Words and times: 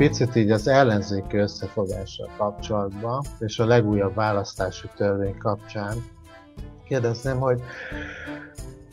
picit 0.00 0.36
így 0.36 0.50
az 0.50 0.68
ellenzéki 0.68 1.36
összefogással 1.36 2.28
kapcsolatban, 2.36 3.22
és 3.38 3.58
a 3.58 3.66
legújabb 3.66 4.14
választási 4.14 4.88
törvény 4.96 5.38
kapcsán 5.38 5.96
kérdezném, 6.84 7.38
hogy 7.38 7.60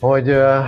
hogy 0.00 0.30
uh, 0.30 0.64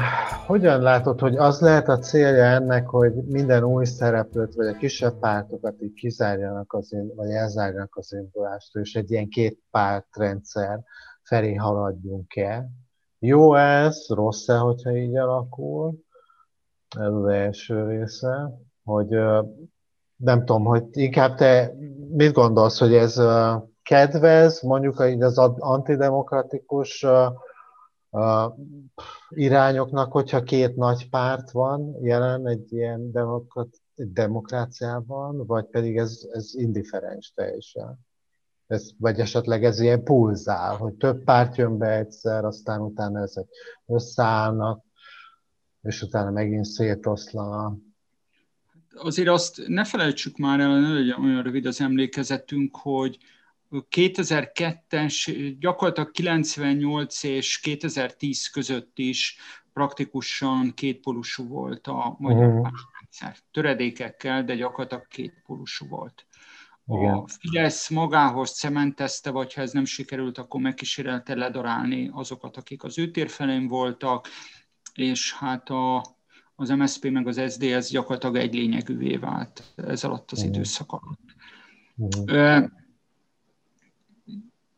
hogyan 0.46 0.80
látod, 0.80 1.20
hogy 1.20 1.36
az 1.36 1.60
lehet 1.60 1.88
a 1.88 1.98
célja 1.98 2.44
ennek, 2.44 2.86
hogy 2.86 3.12
minden 3.14 3.64
új 3.64 3.84
szereplőt, 3.84 4.54
vagy 4.54 4.66
a 4.66 4.76
kisebb 4.76 5.18
pártokat 5.18 5.82
így 5.82 5.92
kizárjanak 5.92 6.72
az, 6.72 6.96
vagy 7.14 7.30
elzárjanak 7.30 7.96
az 7.96 8.12
indulástól, 8.12 8.82
és 8.82 8.94
egy 8.94 9.10
ilyen 9.10 9.28
két 9.28 9.58
pártrendszer 9.70 10.80
felé 11.22 11.54
haladjunk 11.54 12.36
el. 12.36 12.70
Jó 13.18 13.54
ez, 13.54 14.06
rossz-e, 14.08 14.56
hogyha 14.56 14.96
így 14.96 15.16
alakul? 15.16 15.94
Ez 16.98 17.12
az 17.12 17.26
első 17.26 17.88
része, 17.88 18.50
hogy 18.82 19.14
uh, 19.14 19.46
nem 20.20 20.44
tudom, 20.44 20.64
hogy 20.64 20.84
inkább 20.90 21.34
te 21.34 21.74
mit 22.10 22.32
gondolsz, 22.32 22.78
hogy 22.78 22.94
ez 22.94 23.20
kedvez, 23.82 24.62
mondjuk 24.62 25.04
így 25.08 25.22
az 25.22 25.38
antidemokratikus 25.58 27.06
irányoknak, 29.28 30.12
hogyha 30.12 30.42
két 30.42 30.76
nagy 30.76 31.08
párt 31.10 31.50
van 31.50 31.96
jelen 32.02 32.46
egy 32.46 32.72
ilyen 32.72 33.10
demokrat, 33.10 33.68
demokráciában, 33.94 35.46
vagy 35.46 35.64
pedig 35.64 35.96
ez, 35.96 36.28
ez 36.32 36.50
indiferens 36.54 37.32
teljesen. 37.34 37.98
Ez, 38.66 38.90
vagy 38.98 39.18
esetleg 39.18 39.64
ez 39.64 39.80
ilyen 39.80 40.02
pulzál, 40.02 40.76
hogy 40.76 40.94
több 40.94 41.24
párt 41.24 41.56
jön 41.56 41.78
be 41.78 41.96
egyszer, 41.96 42.44
aztán 42.44 42.80
utána 42.80 43.20
ezek 43.20 43.46
összeállnak, 43.86 44.84
és 45.82 46.02
utána 46.02 46.30
megint 46.30 46.64
szétoszlanak. 46.64 47.78
Azért 48.94 49.28
azt 49.28 49.62
ne 49.66 49.84
felejtsük 49.84 50.36
már 50.36 50.60
el, 50.60 50.80
ne 50.80 50.92
legyen 50.92 51.24
olyan 51.24 51.42
rövid 51.42 51.66
az 51.66 51.80
emlékezetünk, 51.80 52.76
hogy 52.76 53.18
2002-es, 53.70 55.54
gyakorlatilag 55.58 56.10
98 56.10 57.22
és 57.22 57.60
2010 57.60 58.48
között 58.48 58.98
is 58.98 59.36
praktikusan 59.72 60.74
kétpolusú 60.74 61.48
volt 61.48 61.86
a 61.86 62.16
magyar 62.18 62.46
uh-huh. 62.46 62.62
pártrendszer. 62.62 63.36
Töredékekkel, 63.50 64.44
de 64.44 64.54
gyakorlatilag 64.54 65.06
kétpolusú 65.06 65.86
volt. 65.88 66.26
Igen. 66.86 67.14
A 67.14 67.24
Fidesz 67.26 67.88
magához 67.88 68.50
cementezte, 68.50 69.30
vagy 69.30 69.54
ha 69.54 69.60
ez 69.60 69.72
nem 69.72 69.84
sikerült, 69.84 70.38
akkor 70.38 70.60
megkísérelte 70.60 71.34
ledarálni 71.34 72.10
azokat, 72.12 72.56
akik 72.56 72.84
az 72.84 72.98
ő 72.98 73.10
térfelén 73.10 73.68
voltak, 73.68 74.28
és 74.94 75.34
hát 75.34 75.68
a, 75.68 76.04
az 76.60 76.68
MSZP 76.68 77.10
meg 77.10 77.26
az 77.26 77.40
SZDSZ 77.48 77.90
gyakorlatilag 77.90 78.36
egy 78.36 78.54
lényegűvé 78.54 79.16
vált 79.16 79.62
ez 79.76 80.04
alatt 80.04 80.30
az 80.30 80.38
uh-huh. 80.38 80.54
időszak 80.54 80.92
alatt. 80.92 81.34
Uh-huh. 81.96 82.64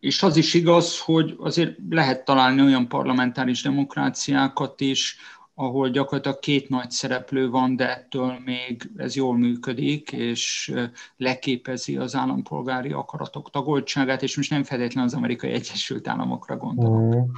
És 0.01 0.23
az 0.23 0.37
is 0.37 0.55
igaz, 0.55 1.01
hogy 1.01 1.37
azért 1.39 1.77
lehet 1.91 2.25
találni 2.25 2.61
olyan 2.61 2.89
parlamentáris 2.89 3.63
demokráciákat 3.63 4.81
is, 4.81 5.17
ahol 5.55 5.89
gyakorlatilag 5.89 6.39
két 6.39 6.69
nagy 6.69 6.91
szereplő 6.91 7.51
van, 7.51 7.77
de 7.77 7.97
ettől 7.97 8.39
még 8.45 8.91
ez 8.97 9.17
jól 9.17 9.37
működik, 9.37 10.13
és 10.13 10.75
leképezi 11.17 11.97
az 11.97 12.15
állampolgári 12.15 12.93
akaratok 12.93 13.51
tagoltságát, 13.51 14.23
és 14.23 14.37
most 14.37 14.51
nem 14.51 14.63
feltétlenül 14.63 15.09
az 15.09 15.17
amerikai 15.17 15.51
Egyesült 15.51 16.09
Államokra 16.09 16.57
gondolok. 16.57 17.15
Mm. 17.15 17.31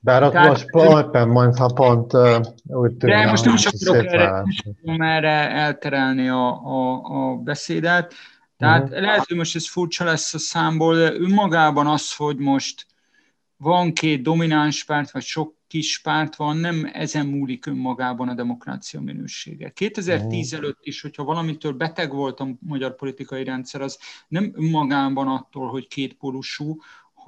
Bár 0.00 0.22
ott 0.22 0.32
Tehát, 0.32 0.48
most 0.48 0.66
éppen 1.06 1.28
mondta 1.28 1.66
pont 1.66 2.12
úgy 2.64 2.94
tűnik. 2.94 3.16
De 3.16 3.30
most 3.30 3.44
nem 3.44 3.54
is 3.54 3.66
akarok 3.66 4.04
erre, 4.04 4.44
erre 4.86 5.50
elterelni 5.50 6.28
a, 6.28 6.48
a, 6.64 7.02
a 7.02 7.36
beszédet. 7.36 8.14
Tehát 8.56 8.82
uh-huh. 8.82 9.00
lehet, 9.00 9.26
hogy 9.26 9.36
most 9.36 9.56
ez 9.56 9.68
furcsa 9.68 10.04
lesz 10.04 10.34
a 10.34 10.38
számból, 10.38 10.96
de 10.96 11.12
önmagában 11.12 11.86
az, 11.86 12.14
hogy 12.14 12.36
most 12.36 12.86
van 13.56 13.92
két 13.92 14.22
domináns 14.22 14.84
párt, 14.84 15.10
vagy 15.10 15.22
sok 15.22 15.56
kis 15.66 16.00
párt 16.00 16.36
van, 16.36 16.56
nem 16.56 16.90
ezen 16.92 17.26
múlik 17.26 17.66
önmagában 17.66 18.28
a 18.28 18.34
demokrácia 18.34 19.00
minősége. 19.00 19.70
2010 19.70 20.52
uh-huh. 20.52 20.64
előtt 20.64 20.78
is, 20.80 21.00
hogyha 21.00 21.24
valamitől 21.24 21.72
beteg 21.72 22.12
volt 22.12 22.40
a 22.40 22.48
magyar 22.60 22.96
politikai 22.96 23.44
rendszer, 23.44 23.80
az 23.80 23.98
nem 24.28 24.52
önmagában 24.54 25.28
attól, 25.28 25.68
hogy 25.68 25.86
kétpólusú, 25.86 26.76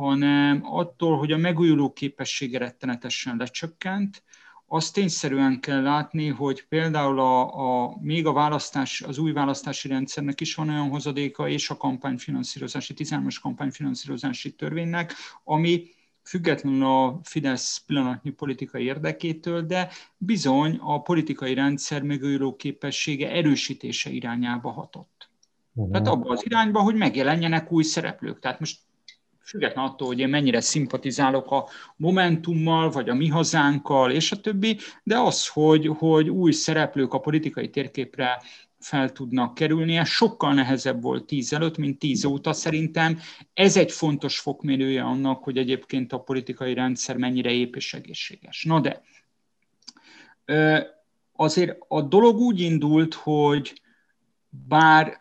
hanem 0.00 0.60
attól, 0.64 1.18
hogy 1.18 1.32
a 1.32 1.36
megújuló 1.36 1.92
képessége 1.92 2.58
rettenetesen 2.58 3.36
lecsökkent, 3.36 4.22
azt 4.66 4.94
tényszerűen 4.94 5.60
kell 5.60 5.82
látni, 5.82 6.28
hogy 6.28 6.64
például 6.68 7.20
a, 7.20 7.54
a, 7.54 7.96
még 8.00 8.26
a 8.26 8.32
választás, 8.32 9.00
az 9.00 9.18
új 9.18 9.32
választási 9.32 9.88
rendszernek 9.88 10.40
is 10.40 10.54
van 10.54 10.68
olyan 10.68 10.88
hozadéka, 10.88 11.48
és 11.48 11.70
a 11.70 11.76
kampányfinanszírozási, 11.76 12.94
13-as 12.96 13.36
kampányfinanszírozási 13.42 14.54
törvénynek, 14.54 15.12
ami 15.44 15.84
függetlenül 16.22 16.84
a 16.84 17.20
Fidesz 17.22 17.82
pillanatnyi 17.86 18.30
politikai 18.30 18.84
érdekétől, 18.84 19.62
de 19.62 19.88
bizony 20.16 20.78
a 20.80 21.02
politikai 21.02 21.54
rendszer 21.54 22.02
megújuló 22.02 22.56
képessége 22.56 23.30
erősítése 23.30 24.10
irányába 24.10 24.70
hatott. 24.70 25.30
Uh-huh. 25.74 25.92
Tehát 25.92 26.08
abba 26.08 26.30
az 26.30 26.44
irányba, 26.44 26.80
hogy 26.80 26.94
megjelenjenek 26.94 27.72
új 27.72 27.82
szereplők. 27.82 28.38
Tehát 28.38 28.60
most 28.60 28.78
független 29.50 29.84
attól, 29.84 30.06
hogy 30.06 30.18
én 30.18 30.28
mennyire 30.28 30.60
szimpatizálok 30.60 31.50
a 31.50 31.68
Momentummal, 31.96 32.90
vagy 32.90 33.08
a 33.08 33.14
Mi 33.14 33.28
Hazánkkal, 33.28 34.10
és 34.10 34.32
a 34.32 34.40
többi, 34.40 34.78
de 35.02 35.18
az, 35.18 35.48
hogy, 35.48 35.86
hogy 35.86 36.28
új 36.28 36.52
szereplők 36.52 37.12
a 37.12 37.20
politikai 37.20 37.70
térképre 37.70 38.42
fel 38.78 39.12
tudnak 39.12 39.54
kerülni, 39.54 39.96
ez 39.96 40.08
sokkal 40.08 40.54
nehezebb 40.54 41.02
volt 41.02 41.24
tíz 41.24 41.52
előtt, 41.52 41.76
mint 41.76 41.98
tíz 41.98 42.24
óta 42.24 42.52
szerintem. 42.52 43.18
Ez 43.54 43.76
egy 43.76 43.92
fontos 43.92 44.38
fokmérője 44.38 45.02
annak, 45.02 45.44
hogy 45.44 45.56
egyébként 45.56 46.12
a 46.12 46.20
politikai 46.20 46.74
rendszer 46.74 47.16
mennyire 47.16 47.50
ép 47.50 47.76
és 47.76 47.94
egészséges. 47.94 48.64
Na 48.64 48.80
de, 48.80 49.02
azért 51.32 51.76
a 51.88 52.02
dolog 52.02 52.38
úgy 52.38 52.60
indult, 52.60 53.14
hogy 53.14 53.80
bár 54.68 55.20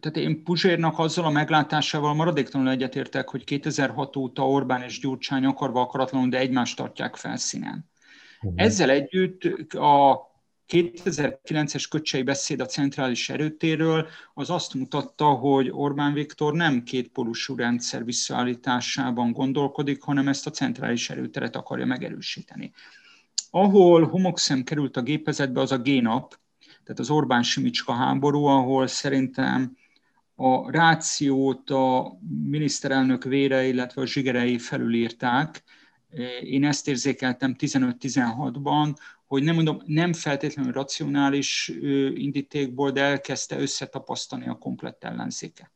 tehát 0.00 0.16
én 0.16 0.42
Puzsérnak 0.42 0.98
azzal 0.98 1.24
a 1.24 1.30
meglátásával 1.30 2.14
maradéktalanul 2.14 2.72
egyetértek, 2.72 3.28
hogy 3.28 3.44
2006 3.44 4.16
óta 4.16 4.48
Orbán 4.48 4.82
és 4.82 5.00
Gyurcsány 5.00 5.44
akarva 5.44 5.80
akaratlanul, 5.80 6.28
de 6.28 6.38
egymást 6.38 6.76
tartják 6.76 7.16
felszínen. 7.16 7.90
Uh-huh. 8.40 8.62
Ezzel 8.62 8.90
együtt 8.90 9.72
a 9.74 10.20
2009-es 10.68 11.86
köcsei 11.90 12.22
beszéd 12.22 12.60
a 12.60 12.66
centrális 12.66 13.30
erőtéről 13.30 14.08
az 14.34 14.50
azt 14.50 14.74
mutatta, 14.74 15.24
hogy 15.24 15.70
Orbán 15.70 16.12
Viktor 16.12 16.52
nem 16.52 16.82
kétpólusú 16.82 17.56
rendszer 17.56 18.04
visszaállításában 18.04 19.32
gondolkodik, 19.32 20.02
hanem 20.02 20.28
ezt 20.28 20.46
a 20.46 20.50
centrális 20.50 21.10
erőteret 21.10 21.56
akarja 21.56 21.86
megerősíteni. 21.86 22.72
Ahol 23.50 24.08
homokszem 24.08 24.62
került 24.62 24.96
a 24.96 25.02
gépezetbe, 25.02 25.60
az 25.60 25.72
a 25.72 25.78
génap, 25.78 26.38
tehát 26.86 27.00
az 27.00 27.10
Orbán 27.10 27.42
Simicska 27.42 27.92
háború, 27.92 28.44
ahol 28.44 28.86
szerintem 28.86 29.76
a 30.34 30.70
rációt 30.70 31.70
a 31.70 32.18
miniszterelnök 32.44 33.24
vére, 33.24 33.66
illetve 33.66 34.02
a 34.02 34.06
zsigerei 34.06 34.58
felülírták. 34.58 35.62
Én 36.42 36.64
ezt 36.64 36.88
érzékeltem 36.88 37.54
15-16-ban, 37.58 38.96
hogy 39.26 39.42
nem 39.42 39.54
mondom, 39.54 39.82
nem 39.84 40.12
feltétlenül 40.12 40.72
racionális 40.72 41.72
indítékból, 42.14 42.90
de 42.90 43.02
elkezdte 43.02 43.58
összetapasztani 43.58 44.48
a 44.48 44.58
komplett 44.58 45.04
ellenzéket. 45.04 45.70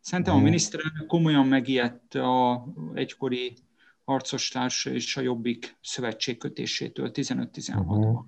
Szerintem 0.00 0.34
a 0.34 0.36
mhm. 0.36 0.44
miniszterelnök 0.44 1.06
komolyan 1.06 1.46
megijedt 1.46 2.14
a 2.14 2.66
egykori 2.94 3.56
harcostársa 4.04 4.90
és 4.90 5.16
a 5.16 5.20
Jobbik 5.20 5.76
szövetségkötésétől 5.82 7.10
15-16-ban. 7.14 7.86
Uh-huh. 7.86 8.24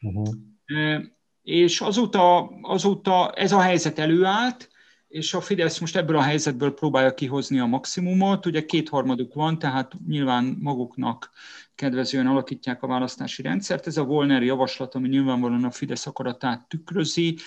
Uh-huh 0.00 1.14
és 1.46 1.80
azóta, 1.80 2.50
azóta 2.62 3.32
ez 3.32 3.52
a 3.52 3.60
helyzet 3.60 3.98
előállt, 3.98 4.68
és 5.08 5.34
a 5.34 5.40
Fidesz 5.40 5.78
most 5.78 5.96
ebből 5.96 6.16
a 6.16 6.22
helyzetből 6.22 6.74
próbálja 6.74 7.14
kihozni 7.14 7.58
a 7.58 7.66
maximumot. 7.66 8.46
Ugye 8.46 8.64
kétharmaduk 8.64 9.34
van, 9.34 9.58
tehát 9.58 9.92
nyilván 10.06 10.56
maguknak 10.60 11.30
kedvezően 11.74 12.26
alakítják 12.26 12.82
a 12.82 12.86
választási 12.86 13.42
rendszert. 13.42 13.86
Ez 13.86 13.96
a 13.96 14.04
Volner 14.04 14.42
javaslat, 14.42 14.94
ami 14.94 15.08
nyilvánvalóan 15.08 15.64
a 15.64 15.70
Fidesz 15.70 16.06
akaratát 16.06 16.68
tükrözi. 16.68 17.38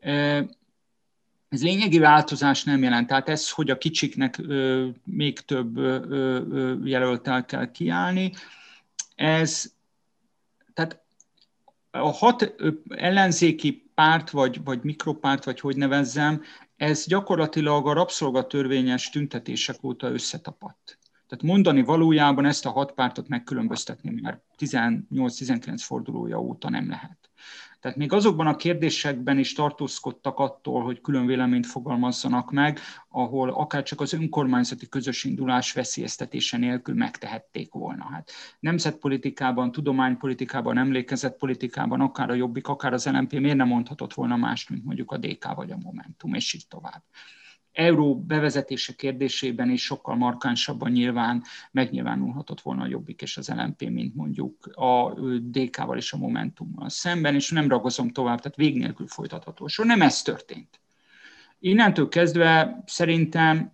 E, 0.00 0.46
ez 1.48 1.62
lényegi 1.62 1.98
változás 1.98 2.64
nem 2.64 2.82
jelent. 2.82 3.06
Tehát 3.06 3.28
ez, 3.28 3.50
hogy 3.50 3.70
a 3.70 3.78
kicsiknek 3.78 4.40
még 5.04 5.40
több 5.40 5.76
jelöltel 6.84 7.44
kell 7.44 7.70
kiállni, 7.70 8.32
ez, 9.14 9.72
tehát 10.74 11.01
a 11.92 12.12
hat 12.12 12.54
ellenzéki 12.88 13.90
párt, 13.94 14.30
vagy, 14.30 14.64
vagy 14.64 14.82
mikropárt, 14.82 15.44
vagy 15.44 15.60
hogy 15.60 15.76
nevezzem, 15.76 16.42
ez 16.76 17.06
gyakorlatilag 17.06 17.86
a 17.86 17.92
rabszolgatörvényes 17.92 19.10
tüntetések 19.10 19.84
óta 19.84 20.10
összetapadt. 20.10 20.98
Tehát 21.26 21.44
mondani 21.44 21.82
valójában 21.82 22.44
ezt 22.44 22.66
a 22.66 22.70
hat 22.70 22.92
pártot 22.92 23.28
megkülönböztetni 23.28 24.20
már 24.20 24.40
18-19 24.58 25.74
fordulója 25.76 26.40
óta 26.40 26.70
nem 26.70 26.88
lehet. 26.88 27.30
Tehát 27.82 27.96
még 27.96 28.12
azokban 28.12 28.46
a 28.46 28.56
kérdésekben 28.56 29.38
is 29.38 29.52
tartózkodtak 29.52 30.38
attól, 30.38 30.82
hogy 30.82 31.00
külön 31.00 31.26
véleményt 31.26 31.66
fogalmazzanak 31.66 32.50
meg, 32.50 32.78
ahol 33.08 33.50
akár 33.50 33.82
csak 33.82 34.00
az 34.00 34.12
önkormányzati 34.12 34.88
közös 34.88 35.24
indulás 35.24 35.72
veszélyeztetése 35.72 36.56
nélkül 36.56 36.94
megtehették 36.94 37.72
volna. 37.72 38.04
Hát 38.12 38.30
nemzetpolitikában, 38.60 39.72
tudománypolitikában, 39.72 40.78
emlékezetpolitikában, 40.78 42.00
akár 42.00 42.30
a 42.30 42.34
Jobbik, 42.34 42.68
akár 42.68 42.92
az 42.92 43.06
LNP 43.06 43.32
miért 43.32 43.56
nem 43.56 43.68
mondhatott 43.68 44.14
volna 44.14 44.36
más, 44.36 44.68
mint 44.68 44.84
mondjuk 44.84 45.10
a 45.10 45.16
DK 45.16 45.54
vagy 45.54 45.70
a 45.70 45.76
Momentum, 45.76 46.34
és 46.34 46.54
így 46.54 46.66
tovább 46.68 47.02
euró 47.72 48.20
bevezetése 48.20 48.92
kérdésében 48.92 49.70
is 49.70 49.84
sokkal 49.84 50.14
markánsabban 50.14 50.90
nyilván 50.90 51.42
megnyilvánulhatott 51.70 52.60
volna 52.60 52.82
a 52.82 52.86
Jobbik 52.86 53.22
és 53.22 53.36
az 53.36 53.48
LNP, 53.48 53.90
mint 53.90 54.14
mondjuk 54.14 54.66
a 54.74 55.20
DK-val 55.40 55.96
és 55.96 56.12
a 56.12 56.16
Momentummal 56.16 56.88
szemben, 56.88 57.34
és 57.34 57.50
nem 57.50 57.68
ragozom 57.68 58.10
tovább, 58.10 58.40
tehát 58.40 58.56
vég 58.56 58.76
nélkül 58.76 59.06
folytatható 59.06 59.66
sor. 59.66 59.86
Nem 59.86 60.02
ez 60.02 60.22
történt. 60.22 60.80
Innentől 61.58 62.08
kezdve 62.08 62.82
szerintem 62.86 63.72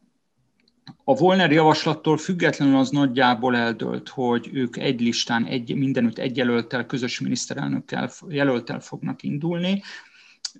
a 1.04 1.14
Volner 1.14 1.52
javaslattól 1.52 2.16
függetlenül 2.16 2.76
az 2.76 2.90
nagyjából 2.90 3.56
eldőlt, 3.56 4.08
hogy 4.08 4.50
ők 4.52 4.76
egy 4.76 5.00
listán, 5.00 5.44
egy, 5.44 5.76
mindenütt 5.76 6.18
egy 6.18 6.36
jelöltel, 6.36 6.86
közös 6.86 7.20
miniszterelnökkel 7.20 8.10
jelöltel 8.28 8.80
fognak 8.80 9.22
indulni. 9.22 9.82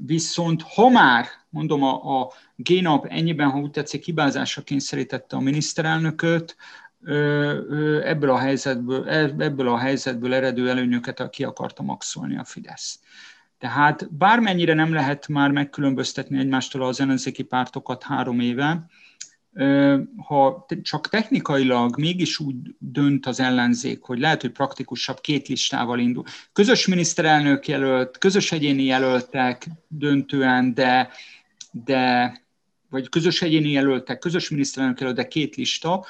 Viszont 0.07 0.63
ha 0.63 0.89
már, 0.89 1.27
mondom, 1.49 1.83
a, 1.83 2.21
a 2.21 2.33
G-nap 2.57 3.07
ennyiben, 3.07 3.51
ha 3.51 3.59
úgy 3.59 3.71
tetszik, 3.71 4.05
hibázásra 4.05 4.63
kényszerítette 4.63 5.37
a 5.37 5.41
miniszterelnököt, 5.41 6.57
ebből 8.03 8.31
a 8.31 8.39
helyzetből, 8.39 9.09
ebből 9.39 9.69
a 9.69 9.79
helyzetből 9.79 10.35
eredő 10.35 10.69
előnyöket 10.69 11.31
ki 11.31 11.45
akarta 11.45 11.83
maxolni 11.83 12.39
a 12.39 12.45
Fidesz. 12.45 13.01
Tehát 13.59 14.13
bármennyire 14.13 14.75
nem 14.75 14.93
lehet 14.93 15.29
már 15.29 15.51
megkülönböztetni 15.51 16.39
egymástól 16.39 16.83
az 16.83 17.01
ellenzéki 17.01 17.43
pártokat 17.43 18.03
három 18.03 18.41
éve, 18.41 18.87
ha 20.27 20.67
csak 20.83 21.09
technikailag 21.09 21.99
mégis 21.99 22.39
úgy 22.39 22.57
dönt 22.79 23.27
az 23.27 23.41
ellenzék, 23.41 24.03
hogy 24.03 24.19
lehet, 24.19 24.41
hogy 24.41 24.51
praktikusabb 24.51 25.21
két 25.21 25.49
listával 25.49 25.99
indul. 25.99 26.25
Közös 26.53 26.87
miniszterelnök 26.87 27.69
jelölt, 27.69 28.19
közös 28.19 28.53
egyéni 28.53 28.83
jelöltek 28.83 29.67
döntően, 29.89 30.75
de, 30.75 31.11
de 31.71 32.33
vagy 32.91 33.09
közös 33.09 33.43
egyéni 33.43 33.71
jelöltek, 33.71 34.19
közös 34.19 34.51
miniszterelnök 34.51 35.01
jelölt, 35.01 35.17
de 35.17 35.29
két 35.29 35.57
lista, 35.57 36.05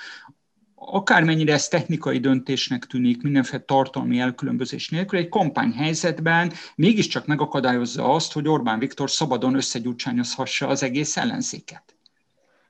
akármennyire 0.74 1.52
ez 1.52 1.68
technikai 1.68 2.18
döntésnek 2.18 2.84
tűnik, 2.84 3.22
mindenféle 3.22 3.62
tartalmi 3.62 4.18
elkülönbözés 4.18 4.88
nélkül, 4.88 5.18
egy 5.18 5.28
kampányhelyzetben 5.28 6.52
mégiscsak 6.74 7.26
megakadályozza 7.26 8.14
azt, 8.14 8.32
hogy 8.32 8.48
Orbán 8.48 8.78
Viktor 8.78 9.10
szabadon 9.10 9.54
összegyújtsányozhassa 9.54 10.68
az 10.68 10.82
egész 10.82 11.16
ellenzéket. 11.16 11.97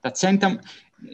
Tehát 0.01 0.17
szerintem 0.17 0.59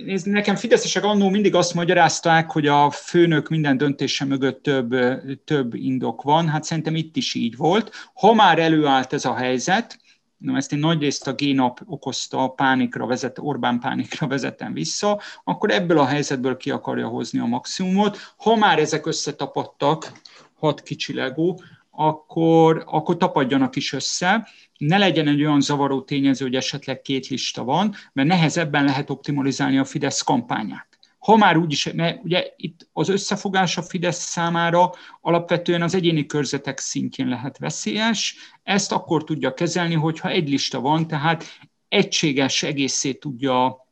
Nézd, 0.06 0.28
nekem 0.28 0.56
fideszesek 0.56 1.04
annó 1.04 1.30
mindig 1.30 1.56
azt 1.56 1.74
magyarázták, 1.74 2.52
hogy 2.52 2.68
a 2.68 2.90
főnök 2.92 3.50
minden 3.50 3.78
döntése 3.78 4.26
mögött 4.26 4.64
több, 4.64 4.96
több 5.44 5.74
indok 5.74 6.22
van. 6.22 6.48
Hát 6.48 6.64
szerintem 6.64 6.96
itt 6.96 7.16
is 7.16 7.34
így 7.34 7.56
volt. 7.58 7.92
Ha 8.14 8.34
már 8.34 8.60
előállt 8.60 9.14
ez 9.14 9.26
a 9.26 9.36
helyzet, 9.36 10.00
no, 10.38 10.56
ezt 10.56 10.74
én 10.74 10.80
nagyrészt 10.80 11.28
a 11.28 11.34
G-nap 11.34 11.82
okozta, 11.86 12.44
a 12.44 12.48
pánikra 12.48 13.06
vezet, 13.06 13.40
Orbán 13.40 13.80
pánikra 13.80 14.28
vezetem 14.28 14.74
vissza, 14.74 15.22
akkor 15.44 15.72
ebből 15.72 15.98
a 15.98 16.06
helyzetből 16.06 16.58
ki 16.58 16.72
akarja 16.72 17.08
hozni 17.08 17.40
a 17.40 17.46
maximumot. 17.46 18.18
Ha 18.38 18.56
már 18.56 18.80
ezek 18.80 19.06
összetapadtak, 19.06 20.12
hat 20.54 20.81
kicsi 20.81 21.14
legó, 21.14 21.62
akkor, 21.95 22.83
akkor 22.86 23.18
tapadjanak 23.18 23.75
is 23.75 23.94
össze. 23.94 24.47
Ne 24.77 24.97
legyen 24.97 25.27
egy 25.27 25.42
olyan 25.42 25.62
zavaró 25.62 26.01
tényező, 26.01 26.45
hogy 26.45 26.56
esetleg 26.56 27.01
két 27.01 27.27
lista 27.27 27.63
van, 27.63 27.95
mert 28.13 28.27
nehezebben 28.27 28.83
lehet 28.83 29.09
optimalizálni 29.09 29.77
a 29.77 29.86
Fidesz 29.86 30.21
kampányát. 30.21 30.88
Ha 31.19 31.36
már 31.36 31.57
úgyis, 31.57 31.92
mert 31.94 32.24
ugye 32.24 32.45
itt 32.56 32.88
az 32.94 33.09
összefogás 33.09 33.77
a 33.77 33.81
Fidesz 33.81 34.19
számára 34.19 34.92
alapvetően 35.21 35.81
az 35.81 35.95
egyéni 35.95 36.25
körzetek 36.25 36.80
szintjén 36.80 37.27
lehet 37.27 37.57
veszélyes, 37.57 38.36
ezt 38.63 38.92
akkor 38.92 39.24
tudja 39.24 39.53
kezelni, 39.53 39.94
hogyha 39.94 40.30
egy 40.30 40.50
lista 40.50 40.80
van, 40.80 41.07
tehát 41.07 41.44
egységes 41.88 42.63
egészét 42.63 43.19
tudja 43.19 43.85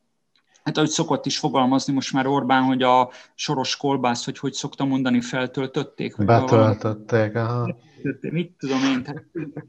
hát 0.64 0.76
ahogy 0.76 0.88
szokott 0.88 1.26
is 1.26 1.38
fogalmazni 1.38 1.92
most 1.92 2.12
már 2.12 2.26
Orbán, 2.26 2.62
hogy 2.62 2.82
a 2.82 3.10
soros 3.34 3.76
kolbász, 3.76 4.24
hogy 4.24 4.38
hogy 4.38 4.52
szokta 4.52 4.84
mondani, 4.84 5.20
feltöltötték. 5.20 6.24
Betöltötték, 6.24 7.34
aha. 7.34 7.76
Mit 8.20 8.52
tudom 8.58 8.84
én. 8.84 9.02
Tehát, 9.02 9.24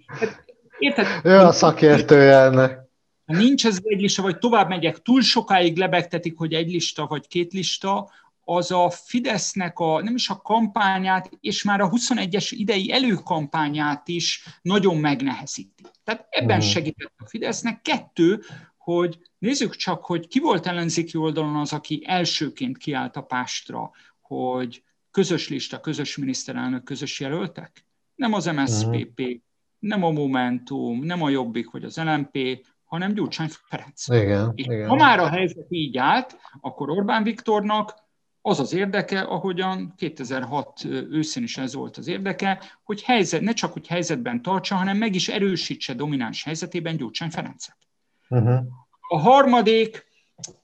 hát, 0.07 0.45
érted? 0.79 1.05
Ő 1.23 1.37
a 1.37 1.51
szakértője 1.51 2.37
ennek. 2.37 2.83
Ha 3.25 3.33
nincs 3.33 3.65
ez 3.65 3.79
egy 3.83 4.01
lista, 4.01 4.21
vagy 4.21 4.37
tovább 4.37 4.69
megyek, 4.69 5.01
túl 5.01 5.21
sokáig 5.21 5.77
lebegtetik, 5.77 6.37
hogy 6.37 6.53
egy 6.53 6.71
lista 6.71 7.05
vagy 7.05 7.27
két 7.27 7.53
lista, 7.53 8.09
az 8.47 8.71
a 8.71 8.89
Fidesznek 8.89 9.79
a, 9.79 10.01
nem 10.01 10.15
is 10.15 10.29
a 10.29 10.41
kampányát, 10.41 11.29
és 11.39 11.63
már 11.63 11.81
a 11.81 11.89
21-es 11.89 12.47
idei 12.49 12.91
előkampányát 12.91 14.07
is 14.07 14.45
nagyon 14.61 14.97
megnehezíti. 14.97 15.83
Tehát 16.03 16.27
ebben 16.29 16.57
mhm. 16.57 16.65
segített 16.65 17.13
a 17.17 17.27
Fidesznek. 17.27 17.81
Kettő, 17.81 18.41
hogy 18.85 19.19
nézzük 19.37 19.75
csak, 19.75 20.05
hogy 20.05 20.27
ki 20.27 20.39
volt 20.39 20.65
ellenzéki 20.65 21.17
oldalon 21.17 21.55
az, 21.55 21.73
aki 21.73 22.03
elsőként 22.05 22.77
kiállt 22.77 23.15
a 23.15 23.21
pástra, 23.21 23.91
hogy 24.21 24.83
közös 25.11 25.49
lista, 25.49 25.79
közös 25.79 26.17
miniszterelnök, 26.17 26.83
közös 26.83 27.19
jelöltek? 27.19 27.85
Nem 28.15 28.33
az 28.33 28.45
MSZPP, 28.45 29.41
nem 29.79 30.03
a 30.03 30.11
Momentum, 30.11 30.99
nem 31.03 31.21
a 31.21 31.29
Jobbik 31.29 31.71
vagy 31.71 31.83
az 31.83 31.97
LMP, 31.97 32.65
hanem 32.83 33.13
Gyurcsány 33.13 33.49
Ferenc. 33.69 34.07
Igen, 34.07 34.51
És 34.55 34.65
igen. 34.65 34.87
ha 34.87 34.95
már 34.95 35.19
a 35.19 35.29
helyzet 35.29 35.65
így 35.69 35.97
állt, 35.97 36.37
akkor 36.61 36.89
Orbán 36.89 37.23
Viktornak 37.23 37.93
az 38.41 38.59
az 38.59 38.73
érdeke, 38.73 39.21
ahogyan 39.21 39.93
2006 39.97 40.83
őszén 41.09 41.43
is 41.43 41.57
ez 41.57 41.73
volt 41.73 41.97
az 41.97 42.07
érdeke, 42.07 42.61
hogy 42.83 43.01
helyzet, 43.01 43.41
ne 43.41 43.53
csak 43.53 43.73
hogy 43.73 43.87
helyzetben 43.87 44.41
tartsa, 44.41 44.75
hanem 44.75 44.97
meg 44.97 45.15
is 45.15 45.27
erősítse 45.27 45.93
domináns 45.93 46.43
helyzetében 46.43 46.97
Gyurcsány 46.97 47.29
Ferencet. 47.29 47.84
Uh-huh. 48.29 48.65
A 49.07 49.19
harmadik, 49.19 50.05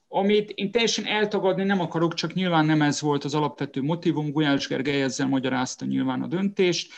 amit 0.08 0.50
én 0.50 0.72
teljesen 0.72 1.06
eltagadni 1.06 1.64
nem 1.64 1.80
akarok, 1.80 2.14
csak 2.14 2.34
nyilván 2.34 2.66
nem 2.66 2.82
ez 2.82 3.02
volt 3.02 3.24
az 3.24 3.34
alapvető 3.34 3.82
motivum, 3.82 4.32
Gulyás 4.32 4.68
Gergely 4.68 5.02
ezzel 5.02 5.28
magyarázta 5.28 5.86
nyilván 5.86 6.22
a 6.22 6.28
döntést, 6.28 6.94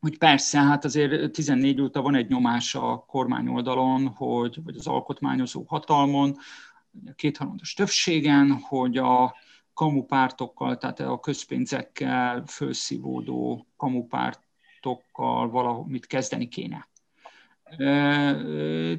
hogy 0.00 0.18
persze, 0.18 0.60
hát 0.60 0.84
azért 0.84 1.32
14 1.32 1.80
óta 1.80 2.02
van 2.02 2.14
egy 2.14 2.28
nyomás 2.28 2.74
a 2.74 3.04
kormány 3.06 3.48
oldalon, 3.48 4.06
hogy, 4.06 4.62
vagy 4.64 4.76
az 4.76 4.86
alkotmányozó 4.86 5.64
hatalmon, 5.66 6.36
a 7.06 7.12
kétharmados 7.14 7.74
többségen, 7.74 8.52
hogy 8.52 8.96
a 8.96 9.34
kamupártokkal, 9.74 10.76
tehát 10.76 11.00
a 11.00 11.20
közpénzekkel 11.20 12.42
felszívódó 12.46 13.66
kamupártokkal 13.76 15.50
valamit 15.50 16.06
kezdeni 16.06 16.48
kéne. 16.48 16.88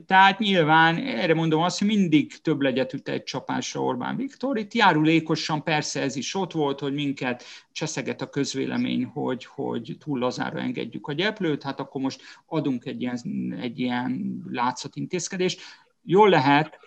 Tehát 0.06 0.40
nyilván, 0.40 0.96
erre 0.98 1.34
mondom 1.34 1.62
azt, 1.62 1.80
hogy 1.80 1.88
mindig 1.88 2.42
több 2.42 2.62
legyet 2.62 2.94
üt 2.94 3.10
egy 3.10 3.24
csapásra 3.24 3.82
Orbán 3.82 4.16
Viktor. 4.16 4.58
Itt 4.58 4.74
járulékosan 4.74 5.64
persze 5.64 6.02
ez 6.02 6.16
is 6.16 6.36
ott 6.36 6.52
volt, 6.52 6.80
hogy 6.80 6.94
minket 6.94 7.44
cseszeget 7.72 8.22
a 8.22 8.30
közvélemény, 8.30 9.06
hogy, 9.06 9.46
hogy 9.46 9.96
túl 10.00 10.20
lazára 10.20 10.60
engedjük 10.60 11.08
a 11.08 11.14
gyeplőt, 11.14 11.64
hát 11.64 11.80
akkor 11.80 12.02
most 12.02 12.22
adunk 12.46 12.86
egy 12.86 13.02
ilyen, 13.02 13.20
egy 13.62 13.80
ilyen 13.80 14.42
látszatintézkedést. 14.52 15.62
Jól 16.04 16.30
lehet, 16.30 16.80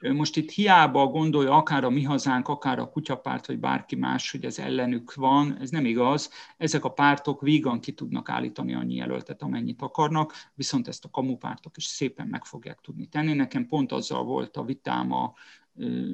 most 0.00 0.36
itt 0.36 0.50
hiába 0.50 1.06
gondolja 1.06 1.52
akár 1.56 1.84
a 1.84 1.90
mi 1.90 2.02
hazánk, 2.02 2.48
akár 2.48 2.78
a 2.78 2.90
kutyapárt, 2.90 3.46
vagy 3.46 3.58
bárki 3.58 3.96
más, 3.96 4.30
hogy 4.30 4.44
ez 4.44 4.58
ellenük 4.58 5.14
van, 5.14 5.56
ez 5.60 5.70
nem 5.70 5.84
igaz. 5.84 6.30
Ezek 6.56 6.84
a 6.84 6.92
pártok 6.92 7.40
vígan 7.40 7.80
ki 7.80 7.92
tudnak 7.92 8.28
állítani 8.28 8.74
annyi 8.74 8.94
jelöltet, 8.94 9.42
amennyit 9.42 9.82
akarnak, 9.82 10.32
viszont 10.54 10.88
ezt 10.88 11.04
a 11.04 11.10
kamupártok 11.10 11.76
is 11.76 11.84
szépen 11.84 12.26
meg 12.26 12.44
fogják 12.44 12.80
tudni 12.80 13.06
tenni. 13.06 13.32
Nekem 13.32 13.66
pont 13.66 13.92
azzal 13.92 14.24
volt 14.24 14.56
a 14.56 14.64
vitám 14.64 15.12
a 15.12 15.32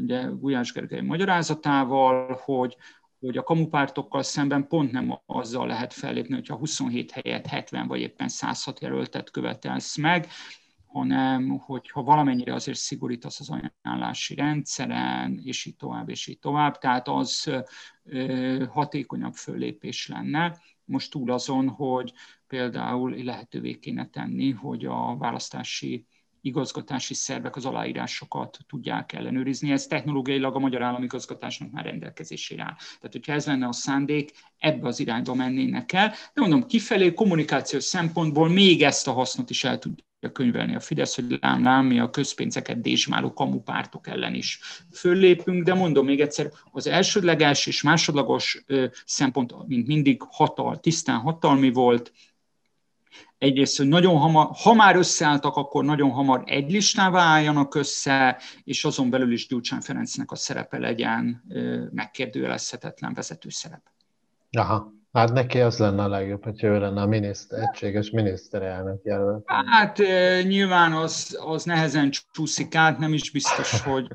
ugye, 0.03 0.23
Gulyás 0.23 0.73
Gergely 0.73 1.01
magyarázatával, 1.01 2.41
hogy, 2.45 2.77
hogy 3.21 3.37
a 3.37 3.43
kamupártokkal 3.43 4.23
szemben 4.23 4.69
pont 4.69 4.93
nem 4.93 5.19
azzal 5.27 5.67
lehet 5.67 5.93
fellépni, 5.93 6.35
hogyha 6.35 6.57
27 6.57 7.11
helyet 7.11 7.47
70 7.47 7.87
vagy 7.87 8.01
éppen 8.01 8.29
106 8.29 8.81
jelöltet 8.81 9.31
követelsz 9.31 9.97
meg, 9.97 10.29
hanem 10.95 11.49
hogyha 11.59 12.03
valamennyire 12.03 12.55
azért 12.55 12.79
szigorítasz 12.79 13.41
az 13.41 13.51
ajánlási 13.83 14.35
rendszeren, 14.35 15.41
és 15.45 15.65
így 15.65 15.77
tovább, 15.77 16.09
és 16.09 16.27
így 16.27 16.39
tovább, 16.39 16.79
tehát 16.79 17.09
az 17.09 17.51
hatékonyabb 18.71 19.35
föllépés 19.35 20.09
lenne. 20.09 20.59
Most 20.85 21.11
túl 21.11 21.33
azon, 21.33 21.69
hogy 21.69 22.13
például 22.47 23.23
lehetővé 23.25 23.79
kéne 23.79 24.09
tenni, 24.09 24.51
hogy 24.51 24.85
a 24.85 25.17
választási 25.17 26.07
igazgatási 26.45 27.15
szervek 27.15 27.57
az 27.57 27.65
aláírásokat 27.65 28.59
tudják 28.69 29.13
ellenőrizni. 29.13 29.73
Ez 29.73 29.87
technológiailag 29.87 30.55
a 30.55 30.59
magyar 30.59 30.83
államigazgatásnak 30.83 31.71
már 31.71 31.85
rendelkezésére 31.85 32.63
áll. 32.63 32.77
Tehát, 32.77 33.13
hogyha 33.13 33.33
ez 33.33 33.47
lenne 33.47 33.67
a 33.67 33.73
szándék, 33.73 34.33
ebbe 34.59 34.87
az 34.87 35.01
irányba 35.01 35.35
mennének 35.35 35.93
el. 35.93 36.09
De 36.09 36.41
mondom, 36.41 36.67
kifelé 36.67 37.15
kommunikációs 37.15 37.85
szempontból 37.85 38.49
még 38.49 38.83
ezt 38.83 39.09
a 39.09 39.13
hasznot 39.13 39.51
is 39.51 39.65
el 39.65 39.79
tudja 39.79 40.33
könyvelni 40.33 40.75
a 40.75 40.81
Fidesz, 40.81 41.15
hogy 41.15 41.39
lám, 41.41 41.63
lám, 41.63 41.87
mi 41.87 41.99
a 41.99 42.11
közpénzeket 42.11 42.81
dézsmáló 42.81 43.33
kamupártok 43.33 44.07
ellen 44.07 44.35
is 44.35 44.61
föllépünk, 44.93 45.65
de 45.65 45.75
mondom 45.75 46.05
még 46.05 46.21
egyszer, 46.21 46.51
az 46.73 46.87
elsődleges 46.87 47.67
és 47.67 47.83
másodlagos 47.83 48.65
szempont, 49.05 49.55
mint 49.67 49.87
mindig 49.87 50.23
hatal, 50.29 50.81
tisztán 50.81 51.19
hatalmi 51.19 51.73
volt, 51.73 52.13
egyrészt, 53.45 53.77
hogy 53.77 53.89
nagyon 53.89 54.17
hamar, 54.17 54.49
ha 54.63 54.75
már 54.75 54.97
összeálltak, 54.97 55.57
akkor 55.57 55.85
nagyon 55.85 56.11
hamar 56.11 56.43
egy 56.47 56.71
listává 56.71 57.21
álljanak 57.21 57.75
össze, 57.75 58.41
és 58.65 58.85
azon 58.85 59.11
belül 59.11 59.33
is 59.33 59.47
Gyurcsány 59.47 59.81
Ferencnek 59.81 60.31
a 60.31 60.37
szerepe 60.37 60.79
legyen 60.79 61.43
megkérdőjelezhetetlen 61.93 63.15
vezető 63.15 63.49
szerep. 63.49 63.83
Aha. 64.51 64.93
Hát 65.13 65.33
neki 65.33 65.61
az 65.61 65.79
lenne 65.79 66.03
a 66.03 66.09
legjobb, 66.09 66.45
hogyha 66.45 66.67
ő 66.67 66.79
lenne 66.79 67.01
a 67.01 67.07
miniszter, 67.07 67.61
egységes 67.61 68.11
miniszterelnök 68.11 69.01
jelölt. 69.05 69.43
Hát 69.47 69.99
nyilván 70.43 70.93
az, 70.93 71.39
az 71.47 71.65
nehezen 71.65 72.11
csúszik 72.33 72.75
át, 72.75 72.99
nem 72.99 73.13
is 73.13 73.31
biztos, 73.31 73.81
hogy 73.81 74.07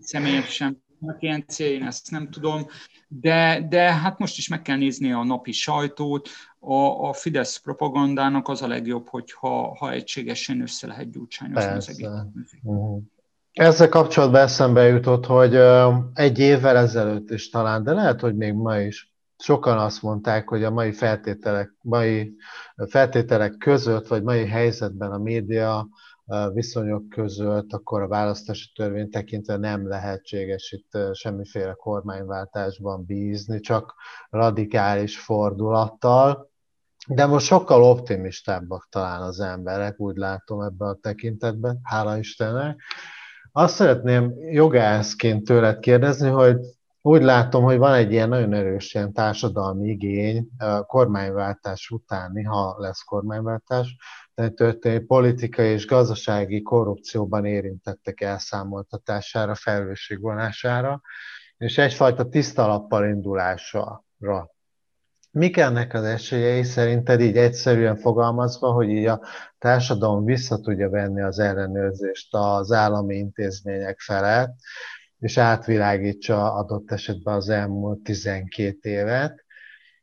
személyesen 0.00 0.84
ilyen 1.18 1.44
cél, 1.46 1.72
én 1.72 1.86
ezt 1.86 2.10
nem 2.10 2.30
tudom, 2.30 2.66
de, 3.08 3.66
de 3.68 3.92
hát 3.92 4.18
most 4.18 4.38
is 4.38 4.48
meg 4.48 4.62
kell 4.62 4.76
nézni 4.76 5.12
a 5.12 5.24
napi 5.24 5.52
sajtót, 5.52 6.28
a, 6.58 7.08
a 7.08 7.12
Fidesz 7.12 7.56
propagandának 7.56 8.48
az 8.48 8.62
a 8.62 8.66
legjobb, 8.66 9.08
hogyha 9.08 9.76
ha 9.76 9.92
egységesen 9.92 10.60
össze 10.60 10.86
lehet 10.86 11.10
gyújtsányozni 11.10 11.70
az 11.70 11.88
egész. 11.88 12.08
Uh-huh. 12.62 13.02
Ezzel 13.52 13.88
kapcsolatban 13.88 14.40
eszembe 14.40 14.82
jutott, 14.82 15.26
hogy 15.26 15.54
egy 16.14 16.38
évvel 16.38 16.76
ezelőtt 16.76 17.30
is 17.30 17.48
talán, 17.48 17.84
de 17.84 17.92
lehet, 17.92 18.20
hogy 18.20 18.36
még 18.36 18.52
ma 18.52 18.80
is, 18.80 19.14
sokan 19.38 19.78
azt 19.78 20.02
mondták, 20.02 20.48
hogy 20.48 20.64
a 20.64 20.70
mai 20.70 20.92
feltételek, 20.92 21.74
mai 21.82 22.36
feltételek 22.88 23.56
között, 23.56 24.06
vagy 24.06 24.22
mai 24.22 24.46
helyzetben 24.46 25.12
a 25.12 25.18
média 25.18 25.88
viszonyok 26.52 27.08
között, 27.08 27.72
akkor 27.72 28.02
a 28.02 28.08
választási 28.08 28.72
törvény 28.74 29.10
tekintve 29.10 29.56
nem 29.56 29.88
lehetséges 29.88 30.72
itt 30.72 31.14
semmiféle 31.14 31.72
kormányváltásban 31.72 33.04
bízni, 33.04 33.60
csak 33.60 33.94
radikális 34.30 35.18
fordulattal. 35.18 36.50
De 37.08 37.26
most 37.26 37.46
sokkal 37.46 37.82
optimistábbak 37.82 38.88
talán 38.90 39.22
az 39.22 39.40
emberek, 39.40 40.00
úgy 40.00 40.16
látom 40.16 40.60
ebben 40.60 40.88
a 40.88 40.98
tekintetben, 41.00 41.78
hála 41.82 42.18
Istennek. 42.18 42.80
Azt 43.52 43.74
szeretném 43.74 44.34
jogászként 44.50 45.44
tőled 45.44 45.78
kérdezni, 45.78 46.28
hogy 46.28 46.56
úgy 47.02 47.22
látom, 47.22 47.64
hogy 47.64 47.78
van 47.78 47.94
egy 47.94 48.12
ilyen 48.12 48.28
nagyon 48.28 48.52
erős 48.52 48.94
ilyen 48.94 49.12
társadalmi 49.12 49.88
igény 49.88 50.48
kormányváltás 50.86 51.90
utáni, 51.90 52.42
ha 52.42 52.74
lesz 52.78 53.02
kormányváltás, 53.02 53.96
történő 54.54 55.06
politikai 55.06 55.68
és 55.68 55.86
gazdasági 55.86 56.62
korrupcióban 56.62 57.44
érintettek 57.44 58.20
elszámoltatására, 58.20 59.54
felelősségvonására, 59.54 61.00
és 61.56 61.78
egyfajta 61.78 62.28
tisztalappal 62.28 63.08
indulásra. 63.08 64.04
Mik 65.30 65.56
ennek 65.56 65.94
az 65.94 66.02
esélyei 66.04 66.62
szerinted 66.62 67.20
így 67.20 67.36
egyszerűen 67.36 67.96
fogalmazva, 67.96 68.72
hogy 68.72 68.88
így 68.88 69.06
a 69.06 69.20
társadalom 69.58 70.24
vissza 70.24 70.60
tudja 70.60 70.90
venni 70.90 71.22
az 71.22 71.38
ellenőrzést 71.38 72.34
az 72.34 72.72
állami 72.72 73.16
intézmények 73.16 74.00
felett, 74.00 74.54
és 75.18 75.38
átvilágítsa 75.38 76.52
adott 76.52 76.90
esetben 76.90 77.34
az 77.34 77.48
elmúlt 77.48 78.02
12 78.02 78.90
évet, 78.90 79.45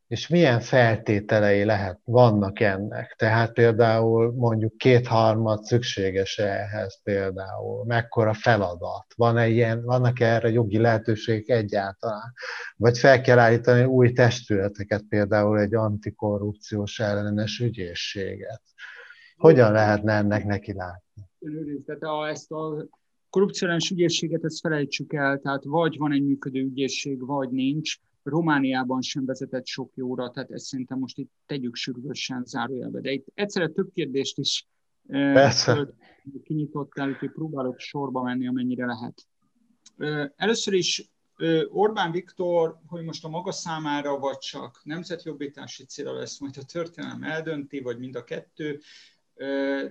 és 0.07 0.27
milyen 0.27 0.59
feltételei 0.59 1.63
lehet, 1.63 1.99
vannak 2.03 2.59
ennek. 2.59 3.15
Tehát 3.17 3.53
például 3.53 4.31
mondjuk 4.31 4.77
kétharmad 4.77 5.63
szükséges 5.63 6.37
ehhez 6.37 7.01
például, 7.03 7.85
mekkora 7.85 8.33
feladat, 8.33 9.05
van-e 9.15 9.47
ilyen, 9.47 9.83
vannak 9.83 10.19
-e 10.19 10.25
erre 10.25 10.49
jogi 10.49 10.77
lehetőségek 10.77 11.57
egyáltalán, 11.57 12.33
vagy 12.75 12.97
fel 12.97 13.21
kell 13.21 13.39
állítani 13.39 13.83
új 13.83 14.11
testületeket, 14.11 15.03
például 15.09 15.59
egy 15.59 15.75
antikorrupciós 15.75 16.99
ellenes 16.99 17.59
ügyészséget. 17.59 18.61
Hogyan 19.35 19.71
lehetne 19.71 20.13
ennek 20.13 20.45
neki 20.45 20.73
látni? 20.73 21.29
Tehát 21.85 22.29
ezt 22.29 22.51
a 22.51 22.87
korrupciós 23.29 23.89
ügyészséget, 23.89 24.43
ezt 24.43 24.59
felejtsük 24.59 25.13
el, 25.13 25.39
tehát 25.39 25.63
vagy 25.63 25.97
van 25.97 26.11
egy 26.11 26.25
működő 26.25 26.61
ügyészség, 26.61 27.25
vagy 27.25 27.49
nincs 27.49 27.95
Romániában 28.23 29.01
sem 29.01 29.25
vezetett 29.25 29.65
sok 29.65 29.91
jóra, 29.95 30.29
tehát 30.29 30.51
ezt 30.51 30.65
szerintem 30.65 30.99
most 30.99 31.17
itt 31.17 31.31
tegyük 31.45 31.75
sürgősen 31.75 32.43
zárójelbe. 32.45 32.99
De 32.99 33.11
itt 33.11 33.27
egyszerre 33.33 33.67
több 33.67 33.91
kérdést 33.93 34.37
is 34.37 34.67
Persze. 35.07 35.93
kinyitottál, 36.43 37.09
úgyhogy 37.09 37.31
próbálok 37.31 37.79
sorba 37.79 38.21
menni, 38.21 38.47
amennyire 38.47 38.85
lehet. 38.85 39.27
Először 40.35 40.73
is 40.73 41.11
Orbán 41.69 42.11
Viktor, 42.11 42.79
hogy 42.87 43.03
most 43.03 43.25
a 43.25 43.29
maga 43.29 43.51
számára, 43.51 44.19
vagy 44.19 44.37
csak 44.37 44.81
nemzetjobbítási 44.83 45.85
célra 45.85 46.13
lesz, 46.13 46.39
majd 46.39 46.57
a 46.57 46.63
történelem 46.63 47.23
eldönti, 47.23 47.79
vagy 47.79 47.99
mind 47.99 48.15
a 48.15 48.23
kettő, 48.23 48.79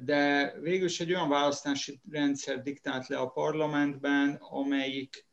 de 0.04 0.52
végül 0.60 0.86
is 0.86 1.00
egy 1.00 1.12
olyan 1.12 1.28
választási 1.28 2.00
rendszer 2.10 2.62
diktált 2.62 3.06
le 3.06 3.18
a 3.18 3.26
parlamentben, 3.26 4.34
amelyik 4.40 5.26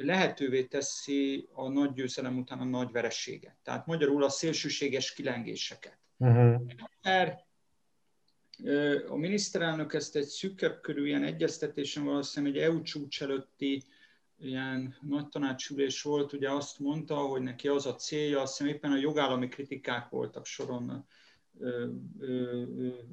lehetővé 0.00 0.64
teszi 0.64 1.48
a 1.52 1.68
nagy 1.68 1.92
győzelem 1.92 2.38
után 2.38 2.58
a 2.58 2.64
nagy 2.64 2.92
vereséget. 2.92 3.56
Tehát 3.62 3.86
magyarul 3.86 4.24
a 4.24 4.28
szélsőséges 4.28 5.12
kilengéseket. 5.12 5.98
Uh-huh. 6.16 6.62
Mert 7.02 7.46
a 9.08 9.16
miniszterelnök 9.16 9.94
ezt 9.94 10.16
egy 10.16 10.26
szűkebb 10.26 10.80
körű 10.80 11.06
ilyen 11.06 11.24
egyeztetésen 11.24 12.04
valószínűleg 12.04 12.56
egy 12.56 12.62
EU 12.62 12.82
csúcs 12.82 13.22
előtti 13.22 13.82
ilyen 14.38 14.96
nagy 15.00 15.28
tanácsülés 15.28 16.02
volt, 16.02 16.32
ugye 16.32 16.50
azt 16.50 16.78
mondta, 16.78 17.16
hogy 17.16 17.42
neki 17.42 17.68
az 17.68 17.86
a 17.86 17.94
célja, 17.94 18.40
azt 18.40 18.56
hiszem 18.56 18.74
éppen 18.74 18.92
a 18.92 18.96
jogállami 18.96 19.48
kritikák 19.48 20.08
voltak 20.08 20.46
soron 20.46 21.06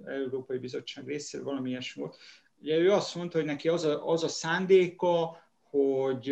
Európai 0.05 0.57
Bizottság 0.57 1.07
részéről, 1.07 1.45
valami 1.45 1.69
ilyesmi 1.69 2.01
volt. 2.01 2.17
Ugye 2.61 2.77
ő 2.77 2.91
azt 2.91 3.15
mondta, 3.15 3.37
hogy 3.37 3.47
neki 3.47 3.67
az 3.67 3.83
a, 3.83 4.07
az 4.07 4.23
a 4.23 4.27
szándéka, 4.27 5.43
hogy 5.75 6.31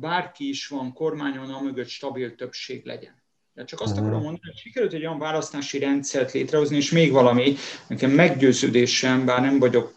bárki 0.00 0.48
is 0.48 0.66
van 0.66 0.92
kormányon, 0.92 1.50
amögött 1.50 1.88
stabil 1.88 2.34
többség 2.34 2.84
legyen. 2.84 3.22
De 3.54 3.64
csak 3.64 3.80
azt 3.80 3.96
akarom 3.96 4.22
mondani, 4.22 4.40
hogy 4.42 4.56
sikerült 4.56 4.92
egy 4.92 5.00
olyan 5.00 5.18
választási 5.18 5.78
rendszert 5.78 6.32
létrehozni, 6.32 6.76
és 6.76 6.90
még 6.90 7.12
valami, 7.12 7.54
nekem 7.86 8.10
meggyőződésem, 8.10 9.24
bár 9.24 9.40
nem 9.40 9.58
vagyok 9.58 9.94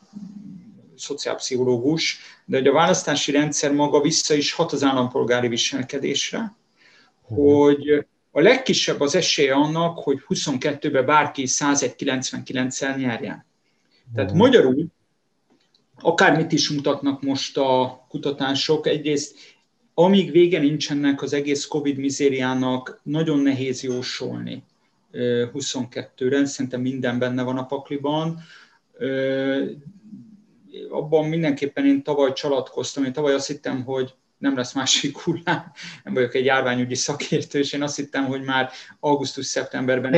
szociálpszichológus, 0.96 2.18
de 2.46 2.58
hogy 2.58 2.68
a 2.68 2.74
választási 2.74 3.32
rendszer 3.32 3.72
maga 3.72 4.02
vissza 4.02 4.34
is 4.34 4.54
hat 4.54 4.72
az 4.72 4.84
állampolgári 4.84 5.48
viselkedésre, 5.48 6.56
hogy 7.22 8.06
a 8.32 8.42
legkisebb 8.42 9.00
az 9.00 9.16
esélye 9.16 9.54
annak, 9.54 9.98
hogy 9.98 10.22
22-ben 10.28 11.06
bárki 11.06 11.44
101-99-el 11.48 12.98
nyerjen. 12.98 13.46
Tehát 14.16 14.34
magyarul 14.34 14.86
akármit 16.06 16.52
is 16.52 16.70
mutatnak 16.70 17.22
most 17.22 17.58
a 17.58 18.06
kutatások, 18.10 18.88
egyrészt 18.88 19.38
amíg 19.94 20.32
vége 20.32 20.60
nincsenek 20.60 21.22
az 21.22 21.34
egész 21.34 21.66
Covid 21.66 21.98
mizériának, 21.98 23.00
nagyon 23.04 23.40
nehéz 23.40 23.84
jósolni 23.84 24.64
22-re, 25.14 26.46
szerintem 26.46 26.82
minden 26.82 27.20
benne 27.20 27.44
van 27.44 27.58
a 27.58 27.66
pakliban. 27.66 28.40
Abban 30.90 31.30
mindenképpen 31.30 31.86
én 31.86 32.04
tavaly 32.04 32.34
csalatkoztam, 32.34 33.04
én 33.04 33.14
tavaly 33.14 33.34
azt 33.34 33.48
hittem, 33.48 33.84
hogy 33.84 34.14
nem 34.38 34.56
lesz 34.56 34.74
másik 34.74 35.18
hullám, 35.18 35.72
nem 36.04 36.14
vagyok 36.14 36.36
egy 36.36 36.46
járványügyi 36.46 36.96
szakértő, 36.96 37.60
és 37.60 37.74
én 37.74 37.82
azt 37.82 37.96
hittem, 37.96 38.26
hogy 38.26 38.42
már 38.42 38.70
augusztus-szeptemberben 39.00 40.14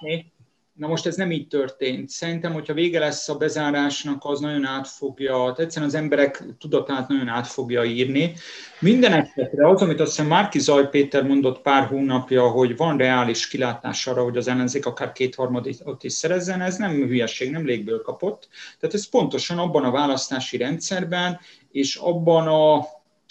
Én 0.00 0.32
Na 0.78 0.86
most 0.86 1.06
ez 1.06 1.16
nem 1.16 1.30
így 1.30 1.48
történt. 1.48 2.08
Szerintem, 2.08 2.52
hogyha 2.52 2.74
vége 2.74 2.98
lesz 2.98 3.28
a 3.28 3.36
bezárásnak, 3.36 4.24
az 4.24 4.40
nagyon 4.40 4.64
át 4.64 4.88
fogja, 4.88 5.34
tehát 5.34 5.58
egyszerűen 5.58 5.90
az 5.90 5.96
emberek 5.96 6.44
tudatát 6.58 7.08
nagyon 7.08 7.28
át 7.28 7.46
fogja 7.46 7.84
írni. 7.84 8.32
Minden 8.80 9.12
esetre 9.12 9.68
az, 9.68 9.82
amit 9.82 10.00
azt 10.00 10.10
hiszem 10.10 10.26
Márki 10.26 10.58
Zaj 10.58 10.88
Péter 10.88 11.22
mondott 11.22 11.60
pár 11.60 11.86
hónapja, 11.86 12.48
hogy 12.48 12.76
van 12.76 12.96
reális 12.96 13.48
kilátás 13.48 14.06
arra, 14.06 14.22
hogy 14.22 14.36
az 14.36 14.48
ellenzék 14.48 14.86
akár 14.86 15.12
kétharmadot 15.12 16.04
is 16.04 16.12
szerezzen, 16.12 16.60
ez 16.60 16.76
nem 16.76 16.92
hülyeség, 16.92 17.50
nem 17.50 17.66
légből 17.66 18.02
kapott. 18.02 18.48
Tehát 18.80 18.94
ez 18.94 19.08
pontosan 19.08 19.58
abban 19.58 19.84
a 19.84 19.90
választási 19.90 20.56
rendszerben, 20.56 21.40
és 21.70 21.96
abban 21.96 22.46
a 22.46 22.86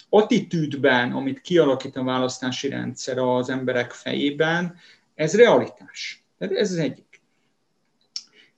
attitűdben, 0.08 1.12
amit 1.12 1.40
kialakít 1.40 1.96
a 1.96 2.04
választási 2.04 2.68
rendszer 2.68 3.18
az 3.18 3.48
emberek 3.48 3.90
fejében, 3.90 4.76
ez 5.14 5.36
realitás. 5.36 6.24
Tehát 6.38 6.54
ez 6.54 6.70
az 6.70 6.78
egyik. 6.78 7.07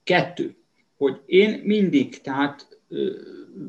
Kettő, 0.04 0.56
hogy 0.96 1.20
én 1.26 1.60
mindig, 1.64 2.20
tehát 2.20 2.80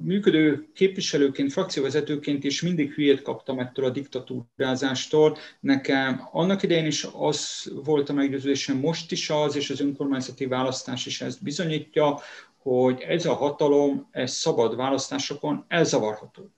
működő 0.04 0.68
képviselőként, 0.74 1.52
frakcióvezetőként 1.52 2.44
is 2.44 2.62
mindig 2.62 2.92
hülyét 2.92 3.22
kaptam 3.22 3.60
ettől 3.60 3.86
a 3.86 3.90
diktatúrázástól. 3.90 5.38
Nekem 5.60 6.22
annak 6.32 6.64
idején 6.64 6.86
is 6.86 7.08
az 7.14 7.72
volt 7.84 8.10
a 8.10 8.14
meggyőződésem, 8.14 8.78
most 8.78 9.12
is 9.12 9.30
az, 9.30 9.56
és 9.56 9.70
az 9.70 9.82
önkormányzati 9.82 10.46
választás 10.46 11.06
is 11.06 11.22
ezt 11.22 11.44
bizonyítja, 11.44 12.20
hogy 12.58 13.02
ez 13.02 13.26
a 13.26 13.34
hatalom, 13.34 14.08
ez 14.12 14.32
szabad 14.32 14.76
választásokon 14.76 15.66
elzavarható. 15.68 16.52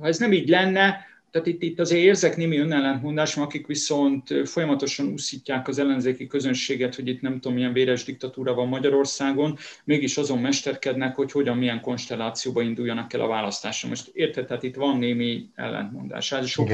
Ha 0.00 0.06
ez 0.06 0.18
nem 0.18 0.32
így 0.32 0.48
lenne, 0.48 1.06
tehát 1.34 1.48
itt, 1.48 1.62
itt 1.62 1.80
azért 1.80 2.02
érzek 2.02 2.36
némi 2.36 2.58
önellentmondás, 2.58 3.36
akik 3.36 3.66
viszont 3.66 4.48
folyamatosan 4.48 5.06
úszítják 5.06 5.68
az 5.68 5.78
ellenzéki 5.78 6.26
közönséget, 6.26 6.94
hogy 6.94 7.08
itt 7.08 7.20
nem 7.20 7.32
tudom, 7.32 7.52
milyen 7.52 7.72
véres 7.72 8.04
diktatúra 8.04 8.54
van 8.54 8.68
Magyarországon, 8.68 9.56
mégis 9.84 10.16
azon 10.16 10.38
mesterkednek, 10.38 11.14
hogy 11.14 11.32
hogyan, 11.32 11.56
milyen 11.56 11.80
konstellációba 11.80 12.62
induljanak 12.62 13.12
el 13.12 13.20
a 13.20 13.26
választásra. 13.26 13.88
Most 13.88 14.10
érted, 14.12 14.46
tehát 14.46 14.62
itt 14.62 14.74
van 14.74 14.98
némi 14.98 15.48
ellentmondás. 15.54 16.32
Hát 16.32 16.46
sok 16.46 16.70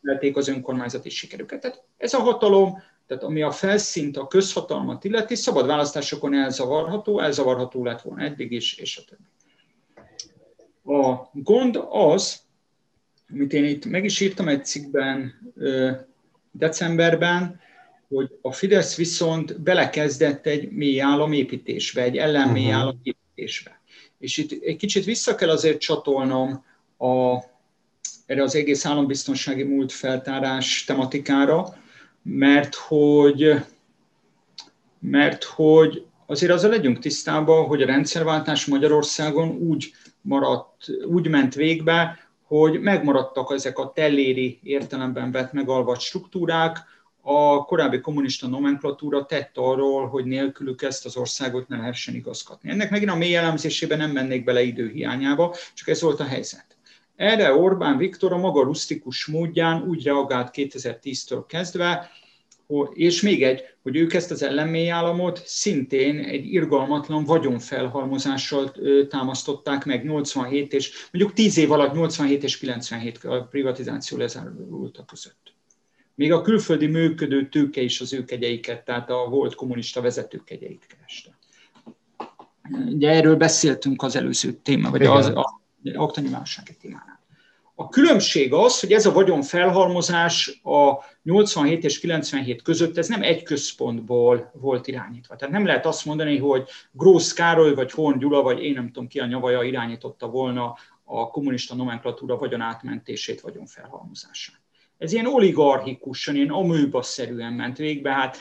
lették 0.00 0.36
az 0.36 0.48
önkormányzati 0.48 1.10
sikerüket. 1.10 1.60
Tehát 1.60 1.84
ez 1.96 2.14
a 2.14 2.20
hatalom, 2.20 2.82
tehát 3.06 3.22
ami 3.22 3.42
a 3.42 3.50
felszínt, 3.50 4.16
a 4.16 4.26
közhatalmat 4.26 5.04
illeti, 5.04 5.34
szabad 5.34 5.66
választásokon 5.66 6.34
elzavarható, 6.34 7.20
elzavarható 7.20 7.84
lett 7.84 8.00
volna 8.00 8.22
eddig 8.22 8.52
is, 8.52 8.78
és 8.78 8.96
a 8.96 9.02
többi. 9.08 9.28
A 10.98 11.30
gond 11.32 11.80
az, 11.88 12.45
amit 13.32 13.52
én 13.52 13.64
itt 13.64 13.84
meg 13.84 14.04
is 14.04 14.20
írtam 14.20 14.48
egy 14.48 14.64
cikkben 14.64 15.34
decemberben, 16.50 17.60
hogy 18.08 18.38
a 18.42 18.52
Fidesz 18.52 18.96
viszont 18.96 19.60
belekezdett 19.60 20.46
egy 20.46 20.70
mély 20.70 21.00
államépítésbe, 21.00 22.02
egy 22.02 22.16
ellenmély 22.16 22.64
uh-huh. 22.64 22.80
államépítésbe. 22.80 23.80
És 24.18 24.36
itt 24.36 24.62
egy 24.62 24.76
kicsit 24.76 25.04
vissza 25.04 25.34
kell 25.34 25.50
azért 25.50 25.80
csatolnom 25.80 26.64
a, 26.98 27.36
erre 28.26 28.42
az 28.42 28.54
egész 28.54 28.86
állambiztonsági 28.86 29.62
múlt 29.62 29.92
feltárás 29.92 30.84
tematikára, 30.84 31.76
mert 32.22 32.74
hogy, 32.74 33.54
mert 34.98 35.44
hogy 35.44 36.04
azért 36.26 36.52
azzal 36.52 36.70
legyünk 36.70 36.98
tisztában, 36.98 37.66
hogy 37.66 37.82
a 37.82 37.86
rendszerváltás 37.86 38.66
Magyarországon 38.66 39.48
úgy 39.48 39.92
maradt, 40.20 40.86
úgy 41.06 41.28
ment 41.28 41.54
végbe, 41.54 42.25
hogy 42.46 42.80
megmaradtak 42.80 43.52
ezek 43.52 43.78
a 43.78 43.92
telléri 43.92 44.60
értelemben 44.62 45.32
vett 45.32 45.52
megalvat 45.52 46.00
struktúrák, 46.00 46.94
a 47.28 47.64
korábbi 47.64 48.00
kommunista 48.00 48.48
nomenklatúra 48.48 49.24
tett 49.24 49.56
arról, 49.56 50.08
hogy 50.08 50.24
nélkülük 50.24 50.82
ezt 50.82 51.04
az 51.04 51.16
országot 51.16 51.68
ne 51.68 51.76
lehessen 51.76 52.14
igazgatni. 52.14 52.70
Ennek 52.70 52.90
megint 52.90 53.10
a 53.10 53.16
mély 53.16 53.36
elemzésében 53.36 53.98
nem 53.98 54.10
mennék 54.10 54.44
bele 54.44 54.62
időhiányába, 54.62 55.54
csak 55.74 55.88
ez 55.88 56.00
volt 56.00 56.20
a 56.20 56.24
helyzet. 56.24 56.66
Erre 57.16 57.54
Orbán 57.54 57.96
Viktor 57.96 58.32
a 58.32 58.36
maga 58.36 58.62
rustikus 58.62 59.26
módján 59.26 59.82
úgy 59.82 60.04
reagált 60.04 60.50
2010-től 60.52 61.44
kezdve, 61.46 62.10
és 62.92 63.22
még 63.22 63.42
egy, 63.42 63.64
hogy 63.82 63.96
ők 63.96 64.14
ezt 64.14 64.30
az 64.30 64.42
ellenmély 64.42 64.90
államot 64.90 65.42
szintén 65.44 66.18
egy 66.18 66.52
irgalmatlan 66.52 67.24
vagyonfelhalmozással 67.24 68.72
támasztották 69.08 69.84
meg 69.84 70.04
87 70.04 70.72
és 70.72 71.08
mondjuk 71.12 71.34
10 71.34 71.58
év 71.58 71.72
alatt 71.72 71.94
87 71.94 72.42
és 72.42 72.58
97 72.58 73.24
a 73.24 73.46
privatizáció 73.50 74.18
lezárult 74.18 74.98
a 74.98 75.04
között. 75.04 75.54
Még 76.14 76.32
a 76.32 76.42
külföldi 76.42 76.86
működő 76.86 77.48
tőke 77.48 77.80
is 77.80 78.00
az 78.00 78.12
ő 78.12 78.24
kegyeiket, 78.24 78.84
tehát 78.84 79.10
a 79.10 79.28
volt 79.28 79.54
kommunista 79.54 80.00
vezetők 80.00 80.44
kegyeit 80.44 80.86
kereste. 80.86 81.38
Ugye 82.94 83.10
erről 83.10 83.36
beszéltünk 83.36 84.02
az 84.02 84.16
előző 84.16 84.52
téma, 84.52 84.90
vagy 84.90 85.02
az 85.02 85.26
a, 85.26 85.60
oktani 85.94 86.28
válsági 86.28 86.76
témánál. 86.80 87.15
A 87.78 87.88
különbség 87.88 88.52
az, 88.52 88.80
hogy 88.80 88.92
ez 88.92 89.06
a 89.06 89.12
vagyonfelhalmozás 89.12 90.60
a 90.62 91.04
87 91.22 91.84
és 91.84 91.98
97 91.98 92.62
között 92.62 92.96
ez 92.96 93.08
nem 93.08 93.22
egy 93.22 93.42
központból 93.42 94.50
volt 94.54 94.86
irányítva. 94.86 95.36
Tehát 95.36 95.54
nem 95.54 95.66
lehet 95.66 95.86
azt 95.86 96.04
mondani, 96.04 96.38
hogy 96.38 96.68
Grósz 96.90 97.32
Károly, 97.32 97.74
vagy 97.74 97.90
Horn 97.90 98.18
Gyula, 98.18 98.42
vagy 98.42 98.62
én 98.62 98.72
nem 98.72 98.86
tudom 98.86 99.08
ki 99.08 99.18
a 99.18 99.26
nyavaja 99.26 99.62
irányította 99.62 100.28
volna 100.28 100.76
a 101.04 101.30
kommunista 101.30 101.74
nomenklatúra 101.74 102.36
vagyon 102.36 102.60
átmentését, 102.60 103.40
vagyonfelhalmozását. 103.40 104.60
Ez 104.98 105.12
ilyen 105.12 105.26
oligarchikusan, 105.26 106.34
ilyen 106.34 106.50
amőba-szerűen 106.50 107.52
ment 107.52 107.76
végbe. 107.76 108.10
Hát 108.10 108.38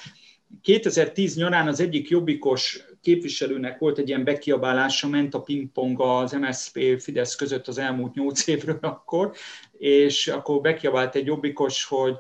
2010 0.62 1.36
nyarán 1.36 1.68
az 1.68 1.80
egyik 1.80 2.10
jobbikos 2.10 2.84
képviselőnek 3.06 3.80
volt 3.80 3.98
egy 3.98 4.08
ilyen 4.08 4.24
bekiabálása, 4.24 5.08
ment 5.08 5.34
a 5.34 5.42
pingpong 5.42 6.02
az 6.02 6.32
MSZP 6.32 7.02
Fidesz 7.02 7.36
között 7.36 7.68
az 7.68 7.78
elmúlt 7.78 8.14
nyolc 8.14 8.48
évről 8.48 8.80
akkor, 8.82 9.34
és 9.78 10.28
akkor 10.28 10.62
bekiabált 10.62 11.16
egy 11.16 11.26
jobbikos, 11.26 11.86
hogy 11.86 12.16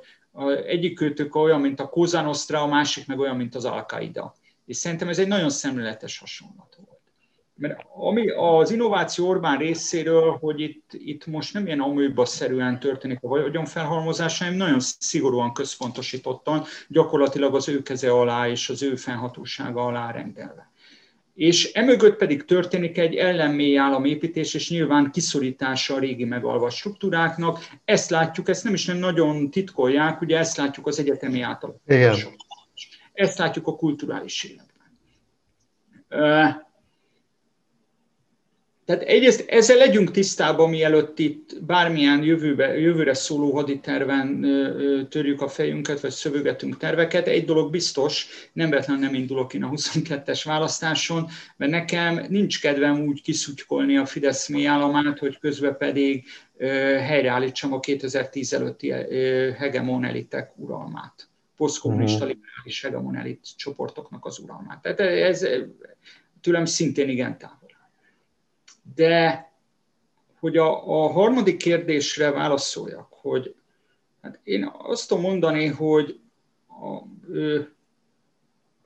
egyik 0.65 0.99
olyan, 1.31 1.61
mint 1.61 1.79
a 1.79 1.89
Cosa 1.89 2.35
a 2.47 2.67
másik 2.67 3.07
meg 3.07 3.19
olyan, 3.19 3.35
mint 3.35 3.55
az 3.55 3.65
Al-Qaida. 3.65 4.35
És 4.65 4.77
szerintem 4.77 5.09
ez 5.09 5.19
egy 5.19 5.27
nagyon 5.27 5.49
szemléletes 5.49 6.19
hasonlat 6.19 6.77
volt. 6.85 6.99
Mert 7.57 7.79
ami 7.93 8.29
az 8.29 8.71
innováció 8.71 9.27
Orbán 9.27 9.57
részéről, 9.57 10.37
hogy 10.41 10.59
itt, 10.59 10.89
itt 10.91 11.25
most 11.25 11.53
nem 11.53 11.65
ilyen 11.65 11.79
amőba-szerűen 11.79 12.79
történik 12.79 13.17
a 13.21 13.27
vagyonfelhalmozás, 13.27 14.39
hanem 14.39 14.53
nagyon 14.53 14.79
szigorúan 14.79 15.53
központosítottan, 15.53 16.63
gyakorlatilag 16.87 17.55
az 17.55 17.69
ő 17.69 17.81
keze 17.81 18.11
alá 18.11 18.47
és 18.47 18.69
az 18.69 18.83
ő 18.83 18.95
fennhatósága 18.95 19.85
alá 19.85 20.11
rendelve. 20.11 20.73
És 21.35 21.71
emögött 21.71 22.17
pedig 22.17 22.45
történik 22.45 22.97
egy 22.97 23.15
ellenmély 23.15 23.77
államépítés, 23.77 24.53
és 24.53 24.69
nyilván 24.69 25.11
kiszorítása 25.11 25.95
a 25.95 25.99
régi 25.99 26.23
megalva 26.23 26.69
struktúráknak. 26.69 27.59
Ezt 27.85 28.09
látjuk, 28.09 28.49
ezt 28.49 28.63
nem 28.63 28.73
is 28.73 28.85
nem 28.85 28.97
nagyon 28.97 29.49
titkolják, 29.49 30.21
ugye 30.21 30.37
ezt 30.37 30.57
látjuk 30.57 30.87
az 30.87 30.99
egyetemi 30.99 31.41
átalakítások. 31.41 32.33
Ezt 33.13 33.37
látjuk 33.37 33.67
a 33.67 33.75
kulturális 33.75 34.43
életben. 34.43 34.73
Tehát 38.85 39.01
egyrészt 39.01 39.49
ezzel 39.49 39.77
legyünk 39.77 40.11
tisztában, 40.11 40.69
mielőtt 40.69 41.19
itt 41.19 41.63
bármilyen 41.63 42.23
jövőbe, 42.23 42.79
jövőre 42.79 43.13
szóló 43.13 43.51
haditerven 43.51 44.45
törjük 45.09 45.41
a 45.41 45.47
fejünket, 45.47 45.99
vagy 45.99 46.11
szövögetünk 46.11 46.77
terveket. 46.77 47.27
Egy 47.27 47.45
dolog 47.45 47.71
biztos, 47.71 48.27
nem 48.53 48.69
vetlen 48.69 48.99
nem 48.99 49.13
indulok 49.13 49.53
én 49.53 49.63
a 49.63 49.69
22-es 49.69 50.41
választáson, 50.43 51.29
mert 51.57 51.71
nekem 51.71 52.25
nincs 52.29 52.61
kedvem 52.61 53.01
úgy 53.01 53.21
kiszuttykolni 53.21 53.97
a 53.97 54.05
Fidesz 54.05 54.49
államát, 54.65 55.19
hogy 55.19 55.39
közben 55.39 55.77
pedig 55.77 56.23
helyreállítsam 56.99 57.73
a 57.73 57.79
2010 57.79 58.53
előtti 58.53 58.89
hegemon 59.57 60.05
elitek 60.05 60.51
uralmát 60.55 61.29
posztkommunista 61.57 62.25
uh-huh. 62.25 62.31
liberális 62.33 62.81
hegemon 62.81 63.15
elit 63.15 63.47
csoportoknak 63.57 64.25
az 64.25 64.39
uralmát. 64.39 64.81
Tehát 64.81 64.99
ez 64.99 65.47
tőlem 66.41 66.65
szintén 66.65 67.09
igen 67.09 67.37
távol. 67.37 67.64
De 68.95 69.45
hogy 70.39 70.57
a, 70.57 71.03
a 71.03 71.11
harmadik 71.11 71.57
kérdésre 71.57 72.31
válaszoljak, 72.31 73.07
hogy 73.09 73.55
hát 74.21 74.39
én 74.43 74.71
azt 74.77 75.07
tudom 75.07 75.23
mondani, 75.23 75.67
hogy 75.67 76.19
a 76.67 77.01
ö, 77.29 77.61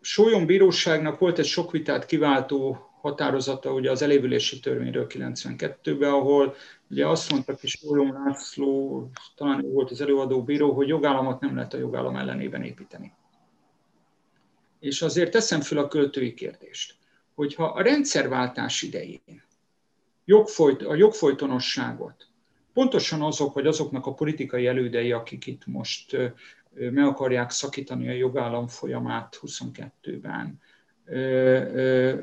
Sólyom 0.02 0.46
bíróságnak 0.46 1.20
volt 1.20 1.40
egy 1.40 1.46
sok 1.46 1.72
vitát 1.72 2.06
kiváltó 2.06 2.90
határozata 3.02 3.74
ugye 3.74 3.92
az 3.92 4.02
elévülési 4.02 4.60
törvényről 4.60 5.08
92-ben, 5.10 6.12
ahol 6.12 6.56
ugye 6.90 7.08
azt 7.08 7.32
mondta 7.32 7.56
ki 7.56 7.68
Sólyom 7.68 8.14
László, 8.14 9.10
talán 9.36 9.62
volt 9.72 9.92
az 9.92 10.02
előadó 10.02 10.44
bíró, 10.44 10.74
hogy 10.74 10.88
jogállamot 10.88 11.40
nem 11.40 11.56
lehet 11.56 11.74
a 11.74 11.78
jogállam 11.78 12.16
ellenében 12.16 12.64
építeni. 12.64 13.14
És 14.80 15.02
azért 15.02 15.32
teszem 15.32 15.62
fel 15.62 15.78
a 15.78 15.88
költői 15.88 16.34
kérdést, 16.34 16.96
hogyha 17.36 17.64
a 17.66 17.82
rendszerváltás 17.82 18.82
idején 18.82 19.48
jogfolyt, 20.30 20.82
a 20.82 20.96
jogfolytonosságot. 20.96 22.28
Pontosan 22.74 23.22
azok, 23.22 23.54
vagy 23.54 23.68
azoknak 23.68 24.06
a 24.06 24.14
politikai 24.14 24.68
elődei, 24.68 25.12
akik 25.12 25.48
itt 25.48 25.66
most 25.66 26.18
meg 26.74 27.06
akarják 27.06 27.52
szakítani 27.52 28.10
a 28.10 28.12
jogállam 28.12 28.68
folyamát 28.68 29.40
22-ben, 29.42 30.60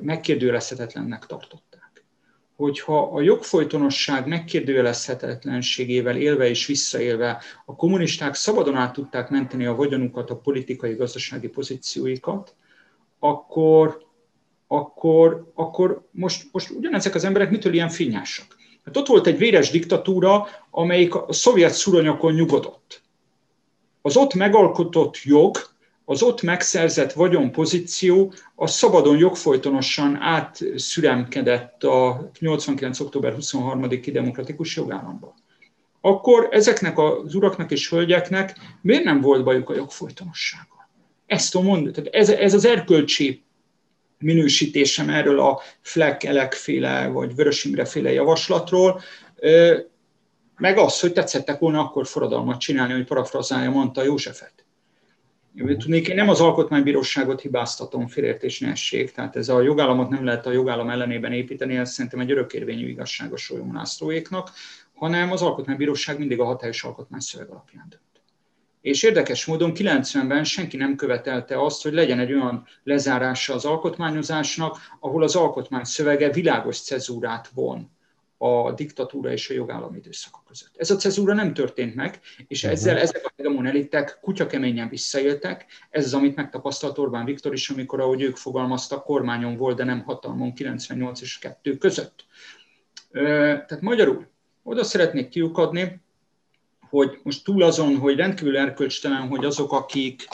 megkérdőjelezhetetlennek 0.03 1.27
tartották. 1.27 2.05
Hogyha 2.57 3.03
a 3.03 3.21
jogfolytonosság 3.21 4.27
megkérdőjelezhetetlenségével 4.27 6.17
élve 6.17 6.49
és 6.49 6.67
visszaélve 6.67 7.43
a 7.65 7.77
kommunisták 7.77 8.35
szabadon 8.35 8.75
át 8.75 8.93
tudták 8.93 9.31
menteni 9.31 9.67
a 9.67 9.75
vagyonukat, 9.75 10.31
a 10.31 10.37
politikai, 10.37 10.95
gazdasági 10.95 11.49
pozícióikat, 11.49 12.55
akkor 13.19 14.06
akkor, 14.67 15.51
akkor 15.55 16.07
most, 16.11 16.49
most 16.53 16.71
ugyanezek 16.71 17.15
az 17.15 17.25
emberek 17.25 17.51
mitől 17.51 17.73
ilyen 17.73 17.89
finnyásak? 17.89 18.57
Hát 18.85 18.97
ott 18.97 19.07
volt 19.07 19.27
egy 19.27 19.39
véres 19.39 19.71
diktatúra, 19.71 20.47
amelyik 20.71 21.15
a 21.15 21.33
szovjet 21.33 21.75
szuronyakon 21.75 22.33
nyugodott. 22.33 23.03
Az 24.03 24.17
ott 24.17 24.35
megalkotott 24.35 25.17
jog, 25.23 25.57
az 26.05 26.23
ott 26.23 26.43
megszerzett 26.43 27.13
vagyonpozíció 27.13 28.33
a 28.55 28.67
szabadon 28.67 29.17
jogfolytonosan 29.17 30.17
átszüremkedett 30.17 31.85
a 31.85 32.31
89. 32.39 33.01
október 33.01 33.35
23-i 33.41 34.11
demokratikus 34.13 34.77
jogállamba. 34.77 35.35
Akkor 36.01 36.49
ezeknek 36.51 36.99
az 36.99 37.35
uraknak 37.35 37.71
és 37.71 37.91
hölgyeknek 37.91 38.57
miért 38.81 39.05
nem 39.05 39.21
volt 39.21 39.45
bajuk 39.45 39.71
a 39.71 39.75
jogfolytonossággal? 39.75 40.89
Ezt 41.27 41.53
tudom 41.53 41.67
mondani. 41.67 41.93
Tehát 41.93 42.15
ez, 42.15 42.29
ez 42.29 42.55
az 42.55 42.65
erkölcsi 42.65 43.45
minősítésem 44.19 45.09
erről 45.09 45.41
a 45.41 45.61
Fleck 45.81 46.25
elekféle 46.25 47.07
vagy 47.07 47.35
Vörös 47.35 47.65
Imre 47.65 47.85
féle 47.85 48.13
javaslatról, 48.13 49.01
meg 50.57 50.79
az, 50.79 51.01
hogy 51.01 51.13
tetszettek 51.13 51.59
volna 51.59 51.81
akkor 51.81 52.07
forradalmat 52.07 52.61
csinálni, 52.61 52.93
hogy 52.93 53.05
parafrazálja 53.05 53.71
mondta 53.71 54.03
Józsefet. 54.03 54.55
Tudnék, 55.57 56.09
én 56.09 56.15
nem 56.15 56.29
az 56.29 56.41
alkotmánybíróságot 56.41 57.41
hibáztatom, 57.41 58.07
félértés 58.07 58.61
ne 58.61 58.73
tehát 59.15 59.37
ez 59.37 59.49
a 59.49 59.61
jogállamot 59.61 60.09
nem 60.09 60.25
lehet 60.25 60.47
a 60.47 60.53
jogállam 60.53 60.91
ellenében 60.91 61.33
építeni, 61.33 61.77
ez 61.77 61.93
szerintem 61.93 62.21
egy 62.21 62.31
örökérvényű 62.31 62.89
igazságos 62.89 63.53
Lászlóéknak, 63.73 64.51
hanem 64.95 65.33
az 65.33 65.43
alkotmánybíróság 65.43 66.19
mindig 66.19 66.41
a 66.41 66.45
hatályos 66.45 66.85
alkotmányszöveg 66.85 67.49
alapján 67.49 67.87
dönt. 67.89 68.06
És 68.87 69.03
érdekes 69.03 69.45
módon 69.45 69.73
90-ben 69.75 70.45
senki 70.45 70.77
nem 70.77 70.97
követelte 70.97 71.63
azt, 71.63 71.83
hogy 71.83 71.93
legyen 71.93 72.19
egy 72.19 72.33
olyan 72.33 72.67
lezárása 72.83 73.55
az 73.55 73.65
alkotmányozásnak, 73.65 74.79
ahol 75.01 75.23
az 75.23 75.37
alkotmány 75.37 75.85
szövege 75.85 76.31
világos 76.31 76.81
cezúrát 76.81 77.51
von 77.55 77.91
a 78.39 78.73
diktatúra 78.73 79.33
és 79.33 79.51
a 79.51 79.55
jogállam 79.55 79.95
időszaka 79.95 80.43
között. 80.49 80.71
Ez 80.77 80.91
a 80.91 80.97
cezúra 80.97 81.35
nem 81.35 81.55
történt 81.55 81.95
meg, 81.95 82.21
és 82.49 82.63
mhm. 82.63 82.73
ezzel 82.73 82.97
ezek 82.97 83.25
a 83.25 83.33
hegemon 83.37 83.67
elitek 83.67 84.19
kutyakeményen 84.21 84.89
visszaéltek. 84.89 85.67
Ez 85.91 86.05
az, 86.05 86.15
amit 86.15 86.37
megtapasztalt 86.37 86.99
Orbán 86.99 87.25
Viktor 87.25 87.53
is, 87.53 87.69
amikor, 87.71 88.01
ahogy 88.01 88.23
ők 88.23 88.37
fogalmaztak, 88.37 89.05
kormányon 89.05 89.57
volt, 89.57 89.77
de 89.77 89.85
nem 89.85 90.03
hatalmon 90.03 90.55
98 90.55 91.21
és 91.21 91.39
2 91.39 91.77
között. 91.77 92.25
Tehát 93.13 93.81
magyarul 93.81 94.27
oda 94.63 94.85
szeretnék 94.85 95.29
kiukadni, 95.29 96.05
hogy 96.91 97.21
most 97.23 97.45
túl 97.45 97.63
azon, 97.63 97.97
hogy 97.97 98.17
rendkívül 98.17 98.57
erkölcstelen, 98.57 99.29
hogy 99.29 99.45
azok, 99.45 99.73
akik 99.73 100.29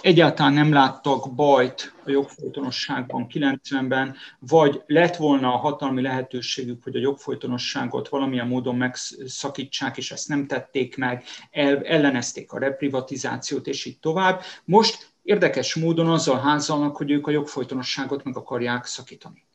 egyáltalán 0.00 0.52
nem 0.52 0.72
láttak 0.72 1.34
bajt 1.34 1.94
a 2.04 2.10
jogfolytonosságban 2.10 3.26
90-ben, 3.32 4.16
vagy 4.38 4.82
lett 4.86 5.16
volna 5.16 5.52
a 5.52 5.56
hatalmi 5.56 6.02
lehetőségük, 6.02 6.82
hogy 6.82 6.96
a 6.96 7.00
jogfolytonosságot 7.00 8.08
valamilyen 8.08 8.46
módon 8.46 8.76
megszakítsák, 8.76 9.96
és 9.96 10.12
ezt 10.12 10.28
nem 10.28 10.46
tették 10.46 10.96
meg, 10.96 11.24
el, 11.50 11.82
ellenezték 11.82 12.52
a 12.52 12.58
reprivatizációt, 12.58 13.66
és 13.66 13.84
így 13.84 13.98
tovább. 13.98 14.40
Most 14.64 15.12
érdekes 15.22 15.74
módon 15.74 16.10
azzal 16.10 16.38
házalnak, 16.38 16.96
hogy 16.96 17.10
ők 17.10 17.26
a 17.26 17.30
jogfolytonosságot 17.30 18.24
meg 18.24 18.36
akarják 18.36 18.84
szakítani. 18.84 19.45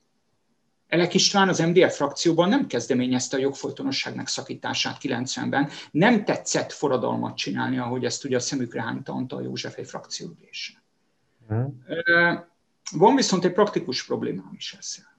Elek 0.91 1.13
István 1.13 1.49
az 1.49 1.59
MDF 1.59 1.95
frakcióban 1.95 2.49
nem 2.49 2.67
kezdeményezte 2.67 3.37
a 3.37 3.39
jogfolytonosság 3.39 4.15
megszakítását 4.15 4.97
90-ben, 5.01 5.69
nem 5.91 6.25
tetszett 6.25 6.71
forradalmat 6.71 7.37
csinálni, 7.37 7.77
ahogy 7.77 8.05
ezt 8.05 8.25
ugye 8.25 8.35
a 8.35 8.39
szemükre 8.39 8.81
hányta 8.81 9.13
a 9.27 9.41
Józsefei 9.41 9.83
frakcióülése. 9.83 10.83
Hmm. 11.47 11.83
Van 12.91 13.15
viszont 13.15 13.45
egy 13.45 13.51
praktikus 13.51 14.05
problémám 14.05 14.51
is 14.57 14.75
ezzel. 14.79 15.17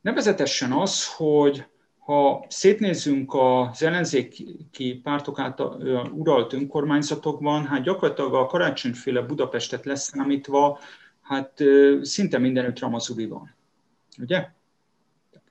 Nevezetesen 0.00 0.72
az, 0.72 1.14
hogy 1.14 1.64
ha 1.98 2.44
szétnézzünk 2.48 3.34
az 3.34 3.82
ellenzéki 3.82 5.00
pártok 5.02 5.38
által 5.38 5.80
uralt 6.12 6.52
önkormányzatokban, 6.52 7.66
hát 7.66 7.82
gyakorlatilag 7.82 8.34
a 8.34 8.46
karácsonyféle 8.46 9.20
Budapestet 9.20 9.84
leszámítva, 9.84 10.78
hát 11.20 11.62
szinte 12.02 12.38
mindenütt 12.38 12.78
Ramazuli 12.78 13.26
van. 13.26 13.54
Ugye? 14.18 14.60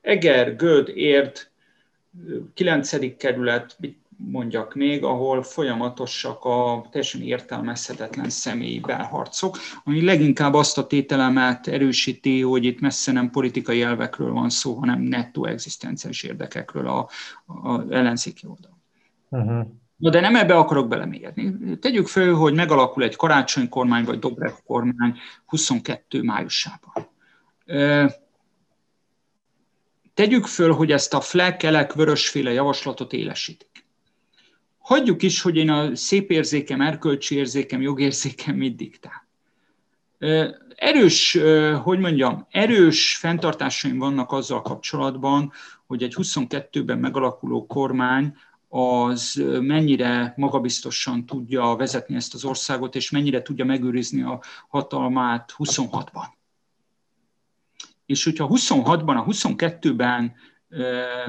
Eger, 0.02 0.56
Göd, 0.56 0.90
Érd, 0.90 1.50
9. 2.54 3.18
kerület, 3.18 3.76
mit 3.80 4.00
mondjak 4.18 4.76
még, 4.76 5.04
ahol 5.04 5.44
folyamatosak 5.44 6.46
a 6.46 6.88
teljesen 6.92 7.22
értelmezhetetlen 7.22 8.30
személyi 8.30 8.80
belharcok, 8.80 9.58
ami 9.84 10.04
leginkább 10.04 10.54
azt 10.54 10.78
a 10.78 10.88
tételemet 10.88 11.68
erősíti, 11.68 12.42
hogy 12.42 12.66
itt 12.66 12.80
messze 12.80 13.12
nem 13.12 13.30
politikai 13.30 13.82
elvekről 13.82 14.32
van 14.32 14.50
szó, 14.50 14.74
hanem 14.74 15.02
nettó 15.02 15.46
egzisztenciális 15.46 16.24
érdekekről 16.24 16.88
a, 16.88 17.10
a 17.46 17.82
ellenzéki 17.90 18.48
oldal. 18.48 18.80
Uh-huh. 19.30 19.68
Na 19.98 20.10
de 20.10 20.20
nem 20.20 20.36
ebbe 20.36 20.56
akarok 20.56 20.88
belemérni. 20.88 21.78
Tegyük 21.80 22.08
föl, 22.08 22.36
hogy 22.36 22.54
megalakul 22.54 23.04
egy 23.04 23.16
karácsonykormány 23.16 24.04
vagy 24.04 24.20
Dobrev 24.20 24.54
kormány 24.66 25.18
22 25.46 26.22
májusában. 26.24 26.94
Tegyük 30.22 30.46
föl, 30.46 30.74
hogy 30.74 30.92
ezt 30.92 31.14
a 31.14 31.22
Fleck, 31.22 31.64
Elek, 31.64 31.94
Vörösféle 31.94 32.52
javaslatot 32.52 33.14
élesítik. 33.14 33.86
Hagyjuk 34.80 35.24
is, 35.24 35.42
hogy 35.42 35.58
én 35.58 35.70
a 35.70 35.96
szép 35.96 36.32
érzékem, 36.32 36.82
erkölcsi 36.82 37.36
érzékem, 37.36 37.82
jogérzékem 37.82 38.56
mit 38.56 38.76
diktál. 38.76 39.28
Erős, 40.76 41.38
hogy 41.84 42.00
mondjam, 42.00 42.48
erős 42.50 43.16
fenntartásaim 43.16 43.98
vannak 43.98 44.32
azzal 44.32 44.62
kapcsolatban, 44.62 45.52
hogy 45.88 46.04
egy 46.04 46.16
22-ben 46.18 46.98
megalakuló 46.98 47.66
kormány 47.66 48.36
az 48.70 49.44
mennyire 49.62 50.34
magabiztosan 50.38 51.26
tudja 51.26 51.76
vezetni 51.76 52.16
ezt 52.16 52.34
az 52.34 52.46
országot, 52.46 52.96
és 52.96 53.10
mennyire 53.10 53.42
tudja 53.42 53.66
megőrizni 53.66 54.22
a 54.22 54.42
hatalmát 54.68 55.54
26-ban. 55.58 56.26
És 58.12 58.24
hogyha 58.24 58.50
26-ban, 58.52 59.18
a 59.18 59.26
22-ben 59.26 60.34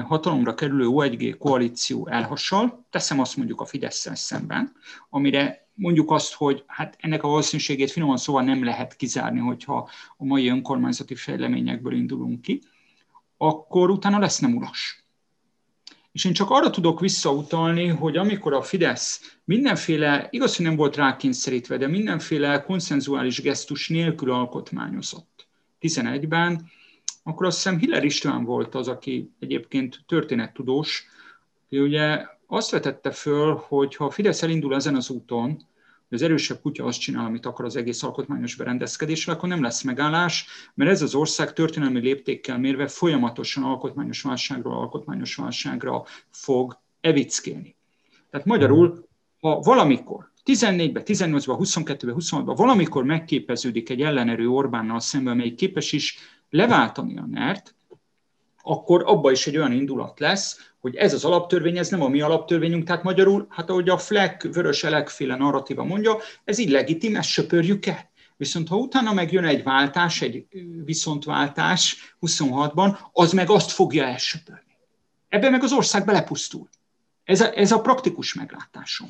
hatalomra 0.05 0.53
kerülő 0.53 0.87
O1G 0.89 1.35
koalíció 1.39 2.07
elhasal, 2.07 2.85
teszem 2.89 3.19
azt 3.19 3.37
mondjuk 3.37 3.61
a 3.61 3.65
fidesz 3.65 4.09
szemben, 4.13 4.75
amire 5.09 5.67
mondjuk 5.73 6.11
azt, 6.11 6.33
hogy 6.33 6.63
hát 6.67 6.95
ennek 6.99 7.23
a 7.23 7.27
valószínűségét 7.27 7.91
finoman 7.91 8.17
szóval 8.17 8.43
nem 8.43 8.63
lehet 8.63 8.95
kizárni, 8.95 9.39
hogyha 9.39 9.89
a 10.17 10.25
mai 10.25 10.47
önkormányzati 10.47 11.15
fejleményekből 11.15 11.93
indulunk 11.93 12.41
ki, 12.41 12.61
akkor 13.37 13.89
utána 13.89 14.19
lesz 14.19 14.39
nem 14.39 14.55
uras. 14.55 15.05
És 16.11 16.25
én 16.25 16.33
csak 16.33 16.49
arra 16.49 16.69
tudok 16.69 16.99
visszautalni, 16.99 17.87
hogy 17.87 18.17
amikor 18.17 18.53
a 18.53 18.61
Fidesz 18.61 19.37
mindenféle, 19.43 20.27
igaz, 20.29 20.55
hogy 20.55 20.65
nem 20.65 20.75
volt 20.75 20.95
rákényszerítve, 20.95 21.77
de 21.77 21.87
mindenféle 21.87 22.63
konszenzuális 22.63 23.41
gesztus 23.41 23.89
nélkül 23.89 24.31
alkotmányozott 24.31 25.42
11-ben, 25.83 26.69
akkor 27.23 27.45
azt 27.45 27.55
hiszem 27.55 27.77
Hiller 27.77 28.03
István 28.03 28.43
volt 28.43 28.75
az, 28.75 28.87
aki 28.87 29.31
egyébként 29.39 30.03
történettudós, 30.07 31.05
ő 31.69 31.83
ugye 31.83 32.25
azt 32.47 32.71
vetette 32.71 33.11
föl, 33.11 33.63
hogy 33.67 33.95
ha 33.95 34.05
a 34.05 34.09
Fidesz 34.09 34.43
elindul 34.43 34.75
ezen 34.75 34.95
az 34.95 35.09
úton, 35.09 35.49
hogy 36.09 36.17
az 36.17 36.21
erősebb 36.21 36.61
kutya 36.61 36.85
azt 36.85 36.99
csinál, 36.99 37.25
amit 37.25 37.45
akar 37.45 37.65
az 37.65 37.75
egész 37.75 38.03
alkotmányos 38.03 38.55
berendezkedésre, 38.55 39.31
akkor 39.31 39.49
nem 39.49 39.61
lesz 39.61 39.81
megállás, 39.81 40.45
mert 40.73 40.91
ez 40.91 41.01
az 41.01 41.15
ország 41.15 41.53
történelmi 41.53 41.99
léptékkel 41.99 42.59
mérve 42.59 42.87
folyamatosan 42.87 43.63
alkotmányos 43.63 44.21
válságról 44.21 44.73
alkotmányos 44.73 45.35
válságra 45.35 46.03
fog 46.29 46.79
evickélni. 47.01 47.75
Tehát 48.29 48.45
magyarul, 48.45 49.07
ha 49.39 49.59
valamikor 49.59 50.31
14-ben, 50.45 51.03
18-ban, 51.05 51.57
22-ben, 51.59 52.15
26-ban 52.19 52.53
valamikor 52.55 53.03
megképeződik 53.03 53.89
egy 53.89 54.01
ellenerő 54.01 54.49
Orbánnal 54.49 54.99
szemben, 54.99 55.33
amely 55.33 55.53
képes 55.53 55.91
is 55.91 56.17
leváltani 56.49 57.17
a 57.17 57.25
NERT, 57.25 57.75
akkor 58.61 59.03
abba 59.05 59.31
is 59.31 59.47
egy 59.47 59.57
olyan 59.57 59.71
indulat 59.71 60.19
lesz, 60.19 60.71
hogy 60.79 60.95
ez 60.95 61.13
az 61.13 61.25
alaptörvény, 61.25 61.77
ez 61.77 61.89
nem 61.89 62.01
a 62.01 62.07
mi 62.07 62.21
alaptörvényünk, 62.21 62.83
tehát 62.83 63.03
magyarul, 63.03 63.47
hát 63.49 63.69
ahogy 63.69 63.89
a 63.89 63.97
Fleck, 63.97 64.53
vörös 64.53 64.83
elekféle 64.83 65.35
narratíva 65.35 65.83
mondja, 65.83 66.17
ez 66.43 66.57
illegitim, 66.57 67.15
ezt 67.15 67.29
söpörjük 67.29 67.85
el. 67.85 68.11
Viszont 68.37 68.67
ha 68.67 68.75
utána 68.75 69.13
megjön 69.13 69.45
egy 69.45 69.63
váltás, 69.63 70.21
egy 70.21 70.45
viszontváltás 70.85 72.15
26-ban, 72.21 72.97
az 73.11 73.31
meg 73.31 73.49
azt 73.49 73.71
fogja 73.71 74.05
elsöpörni. 74.05 74.77
Ebben 75.29 75.51
meg 75.51 75.63
az 75.63 75.73
ország 75.73 76.05
belepusztul. 76.05 76.69
Ez 77.23 77.41
a, 77.41 77.57
ez 77.57 77.71
a 77.71 77.81
praktikus 77.81 78.33
meglátásom. 78.33 79.09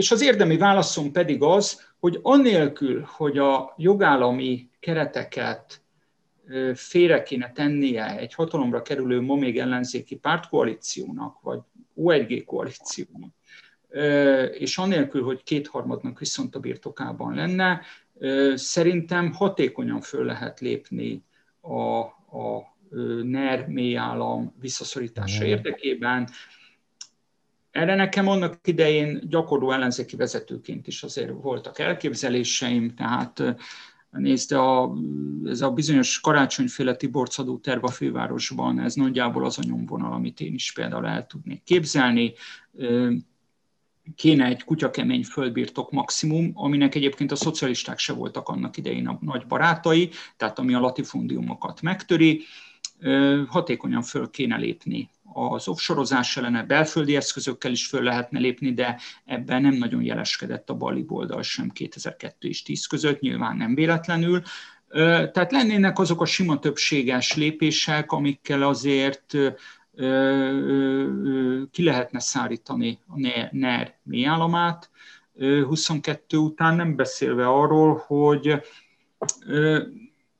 És 0.00 0.10
az 0.10 0.22
érdemi 0.22 0.56
válaszom 0.56 1.12
pedig 1.12 1.42
az, 1.42 1.86
hogy 1.98 2.18
annélkül, 2.22 3.06
hogy 3.06 3.38
a 3.38 3.74
jogállami 3.76 4.68
kereteket 4.78 5.82
félre 6.74 7.22
kéne 7.22 7.52
tennie 7.52 8.18
egy 8.18 8.34
hatalomra 8.34 8.82
kerülő 8.82 9.20
ma 9.20 9.34
még 9.34 9.58
ellenzéki 9.58 10.16
pártkoalíciónak, 10.16 11.40
vagy 11.40 11.58
O1G 11.96 12.42
koalíciónak, 12.46 13.30
és 14.58 14.78
annélkül, 14.78 15.22
hogy 15.22 15.42
kétharmadnak 15.42 16.18
viszont 16.18 16.54
a 16.54 16.60
birtokában 16.60 17.34
lenne, 17.34 17.80
szerintem 18.54 19.32
hatékonyan 19.32 20.00
föl 20.00 20.24
lehet 20.24 20.60
lépni 20.60 21.24
a, 21.60 21.98
a 22.38 22.76
NER 23.22 23.66
mélyállam 23.66 24.54
visszaszorítása 24.60 25.44
érdekében, 25.44 26.28
erre 27.70 27.94
nekem 27.94 28.28
annak 28.28 28.68
idején 28.68 29.20
gyakorló 29.28 29.72
ellenzéki 29.72 30.16
vezetőként 30.16 30.86
is 30.86 31.02
azért 31.02 31.32
voltak 31.42 31.78
elképzeléseim, 31.78 32.94
tehát 32.94 33.42
nézd, 34.10 34.52
a, 34.52 34.92
ez 35.44 35.60
a 35.60 35.70
bizonyos 35.70 36.20
karácsonyféle 36.20 36.94
Tiborcadó 36.94 37.58
terv 37.58 37.84
a 37.84 37.88
fővárosban, 37.88 38.80
ez 38.80 38.94
nagyjából 38.94 39.44
az 39.44 39.58
a 39.58 39.62
nyomvonal, 39.66 40.12
amit 40.12 40.40
én 40.40 40.54
is 40.54 40.72
például 40.72 41.06
el 41.06 41.26
tudnék 41.26 41.62
képzelni. 41.62 42.32
Kéne 44.14 44.44
egy 44.44 44.64
kutyakemény 44.64 45.24
földbirtok 45.24 45.90
maximum, 45.90 46.50
aminek 46.54 46.94
egyébként 46.94 47.32
a 47.32 47.36
szocialisták 47.36 47.98
se 47.98 48.12
voltak 48.12 48.48
annak 48.48 48.76
idején 48.76 49.08
a 49.08 49.18
nagy 49.20 49.46
barátai, 49.46 50.10
tehát 50.36 50.58
ami 50.58 50.74
a 50.74 50.80
latifundiumokat 50.80 51.82
megtöri, 51.82 52.42
hatékonyan 53.46 54.02
föl 54.02 54.30
kéne 54.30 54.56
lépni 54.56 55.10
az 55.32 55.68
offshorozás 55.68 56.36
ellene 56.36 56.62
belföldi 56.62 57.16
eszközökkel 57.16 57.70
is 57.70 57.86
föl 57.86 58.02
lehetne 58.02 58.38
lépni, 58.38 58.72
de 58.72 59.00
ebben 59.24 59.62
nem 59.62 59.74
nagyon 59.74 60.02
jeleskedett 60.02 60.70
a 60.70 60.74
bali 60.74 61.04
oldal 61.08 61.42
sem 61.42 61.70
2002 61.70 62.48
és 62.48 62.62
10 62.62 62.86
között, 62.86 63.20
nyilván 63.20 63.56
nem 63.56 63.74
véletlenül. 63.74 64.42
Tehát 65.32 65.52
lennének 65.52 65.98
azok 65.98 66.20
a 66.20 66.24
sima 66.24 66.58
többséges 66.58 67.34
lépések, 67.34 68.12
amikkel 68.12 68.62
azért 68.62 69.36
ki 71.70 71.84
lehetne 71.84 72.20
szárítani 72.20 72.98
a 73.06 73.48
NER 73.50 73.98
mélyállamát 74.02 74.90
22 75.38 76.36
után, 76.36 76.76
nem 76.76 76.96
beszélve 76.96 77.48
arról, 77.48 78.04
hogy 78.06 78.62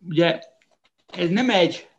ugye 0.09 0.39
ez 1.07 1.29
nem 1.29 1.51
egy 1.51 1.90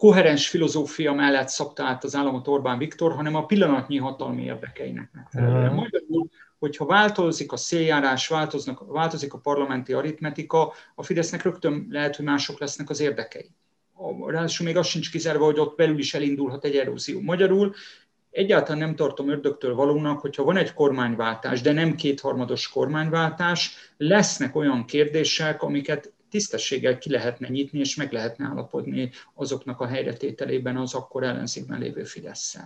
koherens 0.00 0.48
filozófia 0.48 1.12
mellett 1.12 1.48
szabta 1.48 1.84
át 1.84 2.04
az 2.04 2.14
államot 2.14 2.48
Orbán 2.48 2.78
Viktor, 2.78 3.12
hanem 3.12 3.34
a 3.34 3.46
pillanatnyi 3.46 3.96
hatalmi 3.96 4.42
érdekeinek 4.42 5.10
megfelelően. 5.12 5.74
Magyarul, 5.74 6.28
hogyha 6.58 6.86
változik 6.86 7.52
a 7.52 7.56
széljárás, 7.56 8.28
változnak, 8.28 8.84
változik 8.86 9.32
a 9.34 9.38
parlamenti 9.38 9.92
aritmetika, 9.92 10.72
a 10.94 11.02
Fidesznek 11.02 11.42
rögtön 11.42 11.86
lehet, 11.90 12.16
hogy 12.16 12.24
mások 12.24 12.60
lesznek 12.60 12.90
az 12.90 13.00
érdekei. 13.00 13.50
Ráadásul 14.26 14.66
még 14.66 14.76
az 14.76 14.86
sincs 14.86 15.10
kizárva, 15.10 15.44
hogy 15.44 15.58
ott 15.58 15.76
belül 15.76 15.98
is 15.98 16.14
elindulhat 16.14 16.64
egy 16.64 16.76
erózió. 16.76 17.20
Magyarul 17.20 17.74
egyáltalán 18.30 18.78
nem 18.78 18.94
tartom 18.94 19.28
ördögtől 19.28 19.74
valónak, 19.74 20.20
hogyha 20.20 20.44
van 20.44 20.56
egy 20.56 20.72
kormányváltás, 20.72 21.60
de 21.60 21.72
nem 21.72 21.94
kétharmados 21.94 22.68
kormányváltás, 22.68 23.74
lesznek 23.96 24.56
olyan 24.56 24.84
kérdések, 24.84 25.62
amiket 25.62 26.12
tisztességgel 26.30 26.98
ki 26.98 27.10
lehetne 27.10 27.48
nyitni, 27.48 27.78
és 27.78 27.94
meg 27.94 28.12
lehetne 28.12 28.46
állapodni 28.46 29.10
azoknak 29.34 29.80
a 29.80 29.86
helyretételében 29.86 30.76
az 30.76 30.94
akkor 30.94 31.22
ellenzékben 31.22 31.78
lévő 31.78 32.04
fidesz 32.04 32.56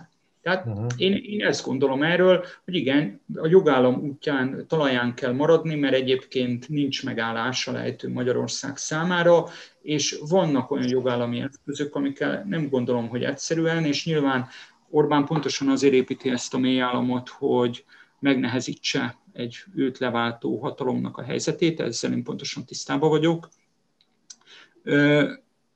Tehát 0.41 0.65
uh-huh. 0.65 0.85
én, 0.97 1.13
én 1.13 1.45
ezt 1.45 1.65
gondolom 1.65 2.03
erről, 2.03 2.45
hogy 2.65 2.75
igen, 2.75 3.21
a 3.35 3.47
jogállam 3.47 3.95
útján, 3.95 4.65
talaján 4.67 5.13
kell 5.13 5.31
maradni, 5.31 5.75
mert 5.75 5.93
egyébként 5.93 6.69
nincs 6.69 7.03
megállás 7.03 7.67
a 7.67 7.79
Magyarország 8.13 8.77
számára, 8.77 9.45
és 9.81 10.19
vannak 10.29 10.71
olyan 10.71 10.89
jogállami 10.89 11.39
eszközök, 11.39 11.95
amikkel 11.95 12.45
nem 12.47 12.69
gondolom, 12.69 13.07
hogy 13.07 13.23
egyszerűen, 13.23 13.85
és 13.85 14.05
nyilván 14.05 14.47
Orbán 14.89 15.25
pontosan 15.25 15.69
azért 15.69 15.93
építi 15.93 16.29
ezt 16.29 16.53
a 16.53 16.57
mélyállamot, 16.57 17.29
hogy 17.29 17.85
megnehezítse 18.25 19.17
egy 19.33 19.55
őt 19.75 19.97
leváltó 19.97 20.59
hatalomnak 20.59 21.17
a 21.17 21.23
helyzetét, 21.23 21.79
ezzel 21.79 22.11
én 22.11 22.23
pontosan 22.23 22.65
tisztában 22.65 23.09
vagyok. 23.09 23.49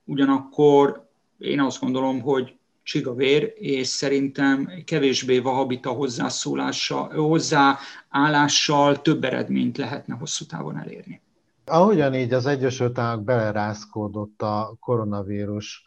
Ugyanakkor 0.05 1.09
én 1.37 1.59
azt 1.61 1.79
gondolom, 1.79 2.21
hogy 2.21 2.57
csigavér, 2.83 3.53
és 3.55 3.87
szerintem 3.87 4.71
kevésbé 4.85 5.39
vahabita 5.39 5.89
hozzászólással, 5.89 7.09
hozzáállással 7.09 9.01
több 9.01 9.23
eredményt 9.23 9.77
lehetne 9.77 10.15
hosszú 10.15 10.45
távon 10.45 10.77
elérni. 10.77 11.21
Ahogyan 11.65 12.13
így 12.15 12.33
az 12.33 12.45
Egyesült 12.45 12.97
Államok 12.97 13.25
belerázkódott 13.25 14.41
a 14.41 14.75
koronavírus 14.79 15.83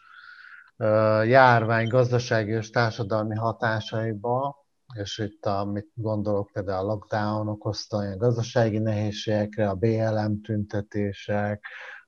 járvány 1.25 1.87
gazdasági 1.87 2.51
és 2.51 2.69
társadalmi 2.69 3.35
hatásaiba, 3.35 4.62
és 4.93 5.17
itt, 5.17 5.45
amit 5.45 5.91
gondolok 5.93 6.49
például 6.51 6.89
a 6.89 6.91
lockdown 6.91 7.47
okozta 7.47 7.97
olyan 7.97 8.17
gazdasági 8.17 8.77
nehézségekre, 8.77 9.69
a 9.69 9.75
BLM 9.75 10.41
tüntetések, 10.41 11.65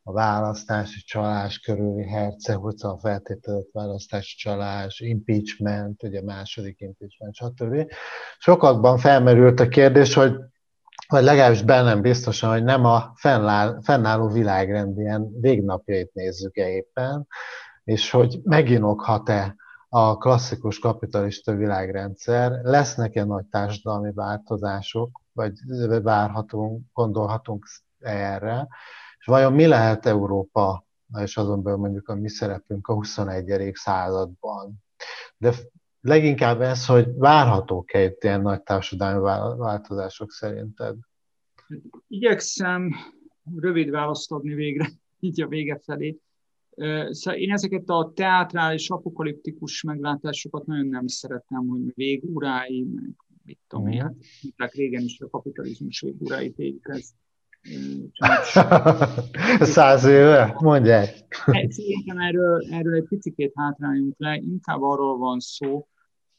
a 0.08 0.12
választási 0.12 1.02
csalás 1.02 1.60
körüli 1.60 2.08
hogy 2.54 2.76
a 2.78 2.98
feltételezett 2.98 3.72
választási 3.72 4.36
csalás, 4.38 5.00
impeachment, 5.00 6.04
ugye 6.04 6.22
második 6.22 6.80
impeachment, 6.80 7.36
stb. 7.36 7.92
Sokakban 8.38 8.98
felmerült 8.98 9.60
a 9.60 9.68
kérdés, 9.68 10.14
hogy 10.14 10.36
vagy 11.08 11.24
legalábbis 11.24 11.64
bennem 11.64 12.02
biztosan, 12.02 12.52
hogy 12.52 12.64
nem 12.64 12.86
a 12.86 13.12
fennáll, 13.16 13.80
fennálló 13.82 14.28
világrend 14.28 15.00
ilyen 15.00 15.40
végnapjait 15.40 16.14
nézzük-e 16.14 16.70
éppen, 16.70 17.28
és 17.84 18.12
hogy 18.12 18.40
meginokhat-e 18.44 19.56
a 19.90 20.18
klasszikus 20.18 20.80
kapitalista 20.80 21.56
világrendszer, 21.56 22.52
lesznek-e 22.64 23.24
nagy 23.24 23.46
társadalmi 23.46 24.12
változások, 24.14 25.22
vagy 25.34 25.54
várhatunk, 26.02 26.86
gondolhatunk 26.94 27.66
erre, 28.00 28.68
és 29.20 29.26
vajon 29.26 29.54
mi 29.54 29.66
lehet 29.66 30.06
Európa, 30.06 30.86
és 31.20 31.38
azon 31.38 31.64
belül 31.64 31.80
mondjuk 31.80 32.08
a 32.08 32.16
mi 32.16 32.30
szerepünk 32.30 32.88
a 32.88 32.94
21. 32.94 33.72
században. 33.74 34.84
De 35.38 35.54
leginkább 36.02 36.62
ez, 36.62 36.86
hogy 36.86 37.16
várhatók-e 37.18 38.04
itt 38.04 38.24
ilyen 38.24 38.42
nagy 38.42 38.62
társadalmi 38.62 39.20
változások 39.58 40.32
szerinted? 40.32 40.96
Igyekszem 42.08 42.96
rövid 43.56 43.90
választ 43.90 44.32
adni 44.32 44.54
végre, 44.54 44.88
így 45.20 45.42
a 45.42 45.48
vége 45.48 45.80
felé. 45.84 46.20
Szóval 47.10 47.40
én 47.40 47.52
ezeket 47.52 47.90
a 47.90 48.12
teátrális, 48.16 48.90
apokaliptikus 48.90 49.84
meglátásokat 49.84 50.66
nagyon 50.66 50.88
nem 50.88 51.08
szeretem, 51.08 51.68
hogy 51.68 51.92
végurái, 51.94 52.88
meg 52.96 53.16
mit 53.44 53.60
tudom 53.68 53.88
én, 53.88 54.18
hát 54.56 54.74
régen 54.74 55.02
is 55.02 55.20
a 55.20 55.30
kapitalizmus 55.30 56.02
végurái 56.02 56.52
tegyük 56.52 56.88
ezt. 56.88 57.14
Száz 59.60 60.06
éve? 60.06 60.56
Mondják. 60.60 61.44
Szerintem 61.68 62.18
erről, 62.18 62.66
erről 62.72 62.96
egy 62.96 63.08
picit 63.08 63.52
hátráljunk 63.56 64.14
le, 64.18 64.36
inkább 64.36 64.82
arról 64.82 65.18
van 65.18 65.40
szó, 65.40 65.88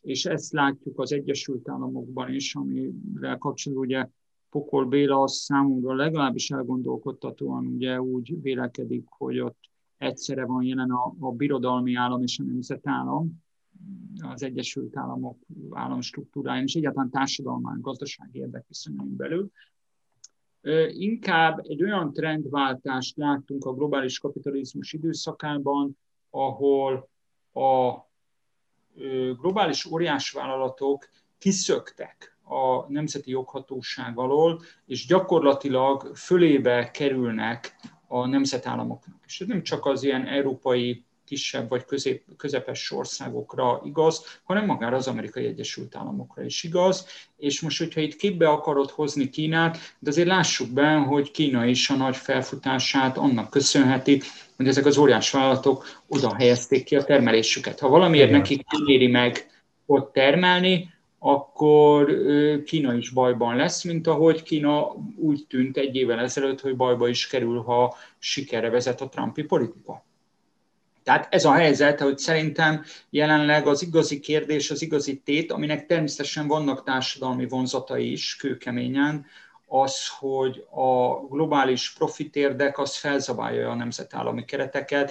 és 0.00 0.24
ezt 0.24 0.52
látjuk 0.52 1.00
az 1.00 1.12
Egyesült 1.12 1.68
Államokban 1.68 2.34
is, 2.34 2.54
amivel 2.54 3.38
kapcsolatban 3.38 3.86
ugye 3.86 4.08
Pokol 4.50 4.86
Béla 4.86 5.22
az 5.22 5.32
számomra 5.32 5.94
legalábbis 5.94 6.50
elgondolkodtatóan 6.50 7.66
ugye 7.66 8.00
úgy 8.00 8.42
vélekedik, 8.42 9.04
hogy 9.08 9.40
ott 9.40 9.58
egyszerre 9.98 10.44
van 10.44 10.62
jelen 10.62 10.90
a, 10.90 11.14
a 11.18 11.32
birodalmi 11.32 11.94
állam 11.94 12.22
és 12.22 12.38
a 12.38 12.42
nemzetállam, 12.42 13.44
az 14.20 14.42
Egyesült 14.42 14.96
Államok 14.96 15.38
államstruktúráján, 15.70 16.62
és 16.62 16.74
egyáltalán 16.74 17.10
társadalmán, 17.10 17.80
gazdasági 17.80 18.38
érdekviszonyain 18.38 19.16
belül. 19.16 19.50
Inkább 20.88 21.58
egy 21.62 21.82
olyan 21.82 22.12
trendváltást 22.12 23.16
láttunk 23.16 23.64
a 23.64 23.74
globális 23.74 24.18
kapitalizmus 24.18 24.92
időszakában, 24.92 25.98
ahol 26.30 27.08
a 27.52 27.94
globális 29.40 29.84
óriásvállalatok 29.84 31.08
kiszöktek 31.38 32.38
a 32.42 32.92
nemzeti 32.92 33.30
joghatóság 33.30 34.18
alól, 34.18 34.60
és 34.86 35.06
gyakorlatilag 35.06 36.16
fölébe 36.16 36.90
kerülnek 36.90 37.76
a 38.06 38.26
nemzetállamoknak. 38.26 39.16
És 39.26 39.40
ez 39.40 39.46
nem 39.46 39.62
csak 39.62 39.86
az 39.86 40.02
ilyen 40.02 40.26
európai 40.26 41.04
kisebb 41.26 41.68
vagy 41.68 41.84
közép, 41.84 42.22
közepes 42.36 42.90
országokra 42.90 43.80
igaz, 43.84 44.40
hanem 44.44 44.64
magára 44.66 44.96
az 44.96 45.06
amerikai 45.06 45.46
Egyesült 45.46 45.96
Államokra 45.96 46.44
is 46.44 46.62
igaz. 46.62 47.06
És 47.36 47.60
most, 47.60 47.78
hogyha 47.78 48.00
itt 48.00 48.16
képbe 48.16 48.48
akarod 48.48 48.90
hozni 48.90 49.30
Kínát, 49.30 49.78
de 49.98 50.10
azért 50.10 50.28
lássuk 50.28 50.70
be, 50.70 50.94
hogy 50.94 51.30
Kína 51.30 51.64
is 51.64 51.90
a 51.90 51.96
nagy 51.96 52.16
felfutását 52.16 53.18
annak 53.18 53.50
köszönheti, 53.50 54.20
hogy 54.56 54.68
ezek 54.68 54.86
az 54.86 54.98
óriás 54.98 55.30
vállalatok 55.30 55.86
oda 56.08 56.34
helyezték 56.34 56.84
ki 56.84 56.96
a 56.96 57.04
termelésüket. 57.04 57.80
Ha 57.80 57.88
valamiért 57.88 58.30
nekik 58.30 58.66
nem 58.70 58.86
éri 58.86 59.06
meg 59.06 59.46
ott 59.86 60.12
termelni, 60.12 60.94
akkor 61.26 62.22
Kína 62.64 62.94
is 62.94 63.10
bajban 63.10 63.56
lesz, 63.56 63.84
mint 63.84 64.06
ahogy 64.06 64.42
Kína 64.42 64.94
úgy 65.16 65.44
tűnt 65.48 65.76
egy 65.76 65.96
évvel 65.96 66.20
ezelőtt, 66.20 66.60
hogy 66.60 66.76
bajba 66.76 67.08
is 67.08 67.26
kerül, 67.26 67.62
ha 67.62 67.96
sikerre 68.18 68.70
vezet 68.70 69.00
a 69.00 69.08
Trumpi 69.08 69.42
politika. 69.42 70.04
Tehát 71.02 71.34
ez 71.34 71.44
a 71.44 71.52
helyzet, 71.52 72.00
hogy 72.00 72.18
szerintem 72.18 72.84
jelenleg 73.10 73.66
az 73.66 73.82
igazi 73.82 74.20
kérdés, 74.20 74.70
az 74.70 74.82
igazi 74.82 75.16
tét, 75.24 75.52
aminek 75.52 75.86
természetesen 75.86 76.46
vannak 76.46 76.84
társadalmi 76.84 77.48
vonzatai 77.48 78.12
is 78.12 78.36
kőkeményen, 78.36 79.26
az, 79.66 80.08
hogy 80.18 80.66
a 80.70 81.14
globális 81.28 81.92
profitérdek 81.92 82.78
az 82.78 82.96
felzabálja 82.96 83.70
a 83.70 83.74
nemzetállami 83.74 84.44
kereteket, 84.44 85.10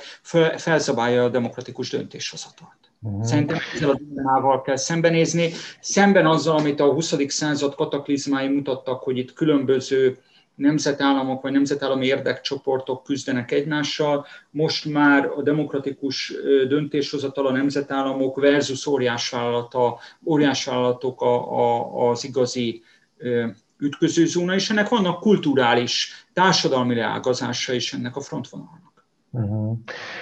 felzabálja 0.57 1.23
a 1.23 1.29
demokratikus 1.29 1.89
döntéshozatalt. 1.89 2.91
Uh-huh. 3.05 3.23
Szerintem 3.23 3.57
ezzel 3.73 3.89
a 3.89 3.95
dilemmával 3.95 4.61
kell 4.61 4.75
szembenézni, 4.75 5.51
szemben 5.79 6.25
azzal, 6.25 6.57
amit 6.57 6.79
a 6.79 6.93
20. 6.93 7.15
század 7.27 7.75
kataklizmái 7.75 8.47
mutattak, 8.47 9.03
hogy 9.03 9.17
itt 9.17 9.33
különböző 9.33 10.17
nemzetállamok 10.55 11.41
vagy 11.41 11.51
nemzetállami 11.51 12.05
érdekcsoportok 12.05 13.03
küzdenek 13.03 13.51
egymással. 13.51 14.25
Most 14.51 14.85
már 14.85 15.25
a 15.25 15.41
demokratikus 15.41 16.33
döntéshozatal 16.67 17.47
a 17.47 17.51
nemzetállamok 17.51 18.39
versus 18.39 18.85
óriásvállalata, 18.85 19.99
óriásvállalatok 20.25 21.21
a, 21.21 21.59
a, 21.59 22.09
az 22.09 22.23
igazi 22.23 22.83
ütközőzóna, 23.79 24.53
és 24.53 24.69
ennek 24.69 24.89
vannak 24.89 25.19
kulturális, 25.19 26.25
társadalmi 26.33 26.95
leágazása 26.95 27.73
is 27.73 27.93
ennek 27.93 28.15
a 28.15 28.21
frontvonalnak. 28.21 28.84
Uh-huh. 29.35 29.77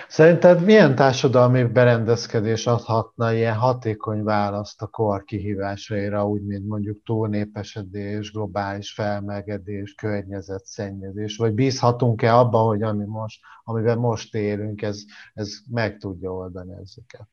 Szerinted 0.08 0.63
milyen 0.63 0.95
társadalmi 0.95 1.63
berendezkedés 1.63 2.67
adhatna 2.67 3.34
ilyen 3.34 3.56
hatékony 3.56 4.23
választ 4.23 4.82
a 4.82 4.88
kor 4.88 5.23
kihívásaira, 5.23 6.28
úgy 6.28 6.45
mint 6.45 6.67
mondjuk 6.67 7.04
túlnépesedés, 7.04 8.32
globális 8.32 8.93
felmelegedés, 8.93 9.93
környezetszennyezés, 9.93 11.38
vagy 11.38 11.54
bízhatunk-e 11.54 12.36
abba, 12.36 12.58
hogy 12.58 12.82
ami 12.82 13.06
most, 13.06 13.39
amiben 13.63 13.97
most 13.97 14.36
élünk, 14.36 14.82
ez, 14.82 15.02
ez 15.34 15.54
meg 15.71 15.97
tudja 15.97 16.34
oldani 16.34 16.73
ezeket? 16.82 17.28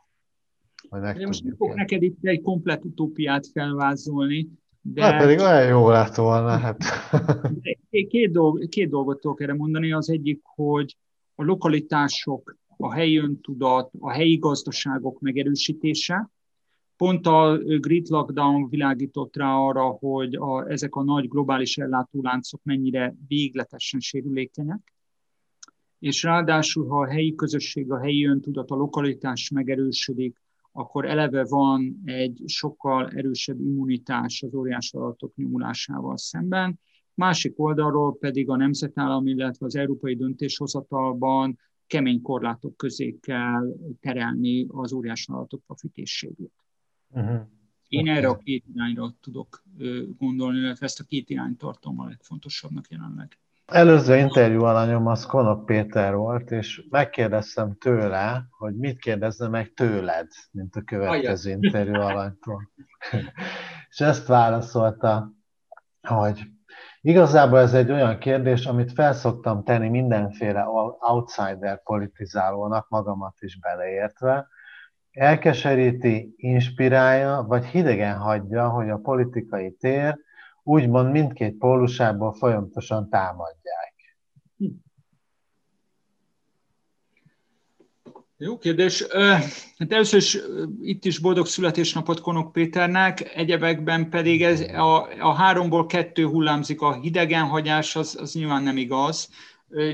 Vagy 0.88 1.00
meg 1.00 1.26
most 1.26 1.44
nem 1.44 1.54
fogok 1.56 1.76
neked 1.76 2.02
itt 2.02 2.18
egy 2.20 2.42
komplet 2.42 2.84
utópiát 2.84 3.46
felvázolni, 3.52 4.48
de... 4.82 5.02
Hát 5.02 5.22
pedig 5.22 5.38
olyan 5.38 5.66
jó 5.66 5.90
lett 5.90 6.14
volna. 6.14 6.48
Hát. 6.48 6.78
két, 8.08 8.32
dolg, 8.32 8.68
két 8.68 8.90
dolgot 8.90 9.20
tudok 9.20 9.40
erre 9.40 9.54
mondani. 9.54 9.92
Az 9.92 10.10
egyik, 10.10 10.40
hogy 10.42 10.96
a 11.40 11.44
lokalitások, 11.44 12.56
a 12.76 12.92
helyi 12.92 13.18
öntudat, 13.18 13.90
a 13.98 14.10
helyi 14.10 14.36
gazdaságok 14.36 15.20
megerősítése. 15.20 16.30
Pont 16.96 17.26
a 17.26 17.58
grid 17.58 18.06
lockdown 18.08 18.68
világított 18.68 19.36
rá 19.36 19.54
arra, 19.54 19.84
hogy 19.84 20.34
a, 20.34 20.70
ezek 20.70 20.94
a 20.94 21.02
nagy 21.02 21.28
globális 21.28 21.78
ellátóláncok 21.78 22.60
mennyire 22.62 23.14
végletesen 23.28 24.00
sérülékenyek. 24.00 24.94
És 25.98 26.22
ráadásul, 26.22 26.88
ha 26.88 27.00
a 27.00 27.10
helyi 27.10 27.34
közösség, 27.34 27.92
a 27.92 27.98
helyi 27.98 28.26
öntudat, 28.26 28.70
a 28.70 28.74
lokalitás 28.74 29.50
megerősödik, 29.50 30.40
akkor 30.72 31.04
eleve 31.04 31.44
van 31.44 32.02
egy 32.04 32.42
sokkal 32.46 33.08
erősebb 33.08 33.60
immunitás 33.60 34.42
az 34.42 34.54
óriás 34.54 34.92
adatok 34.92 35.34
nyomulásával 35.36 36.16
szemben, 36.16 36.80
Másik 37.20 37.58
oldalról 37.58 38.18
pedig 38.18 38.48
a 38.48 38.56
nemzetállam, 38.56 39.26
illetve 39.26 39.66
az 39.66 39.76
európai 39.76 40.16
döntéshozatalban 40.16 41.58
kemény 41.86 42.22
korlátok 42.22 42.76
közé 42.76 43.18
kell 43.20 43.76
terelni 44.00 44.66
az 44.68 44.92
óriás 44.92 45.24
vállalatok 45.24 45.62
profitészségét. 45.66 46.52
Uh-huh. 47.08 47.40
Én 47.88 48.08
erre 48.08 48.28
a 48.28 48.36
két 48.36 48.64
irányra 48.74 49.14
tudok 49.20 49.62
gondolni, 50.18 50.58
illetve 50.58 50.86
ezt 50.86 51.00
a 51.00 51.04
két 51.04 51.30
irányt 51.30 51.58
tartom 51.58 52.00
a 52.00 52.06
legfontosabbnak 52.06 52.88
jelenleg. 52.88 53.38
Előző 53.64 54.16
interjú 54.16 54.62
alanyom 54.62 55.06
az 55.06 55.26
Konok 55.26 55.66
Péter 55.66 56.14
volt, 56.14 56.50
és 56.50 56.86
megkérdeztem 56.90 57.76
tőle, 57.78 58.46
hogy 58.50 58.76
mit 58.76 58.98
kérdezne 58.98 59.48
meg 59.48 59.72
tőled, 59.72 60.28
mint 60.50 60.76
a 60.76 60.82
következő 60.82 61.50
interjú 61.50 61.94
alanytól. 61.94 62.70
és 63.90 64.00
ezt 64.00 64.26
válaszolta, 64.26 65.32
hogy 66.00 66.42
Igazából 67.02 67.58
ez 67.58 67.74
egy 67.74 67.90
olyan 67.90 68.18
kérdés, 68.18 68.66
amit 68.66 68.92
felszoktam 68.92 69.64
tenni 69.64 69.88
mindenféle 69.88 70.66
outsider 70.98 71.82
politizálónak, 71.82 72.88
magamat 72.88 73.34
is 73.40 73.58
beleértve. 73.58 74.46
Elkeseríti, 75.10 76.34
inspirálja, 76.36 77.44
vagy 77.48 77.64
hidegen 77.64 78.16
hagyja, 78.16 78.68
hogy 78.68 78.90
a 78.90 78.96
politikai 78.96 79.72
tér 79.72 80.18
úgymond 80.62 81.10
mindkét 81.10 81.58
pólusából 81.58 82.32
folyamatosan 82.32 83.08
támadják. 83.08 83.94
Jó 88.42 88.58
kérdés. 88.58 89.06
Hát 89.78 89.92
először 89.92 90.18
is 90.18 90.38
itt 90.82 91.04
is 91.04 91.18
boldog 91.18 91.46
születésnapot 91.46 92.20
Konok 92.20 92.52
Péternek, 92.52 93.34
egyebekben 93.34 94.10
pedig 94.10 94.42
ez 94.42 94.60
a, 94.60 95.08
a 95.20 95.32
háromból 95.32 95.86
kettő 95.86 96.26
hullámzik, 96.26 96.80
a 96.80 97.00
hidegenhagyás 97.00 97.96
az, 97.96 98.16
az 98.20 98.34
nyilván 98.34 98.62
nem 98.62 98.76
igaz. 98.76 99.28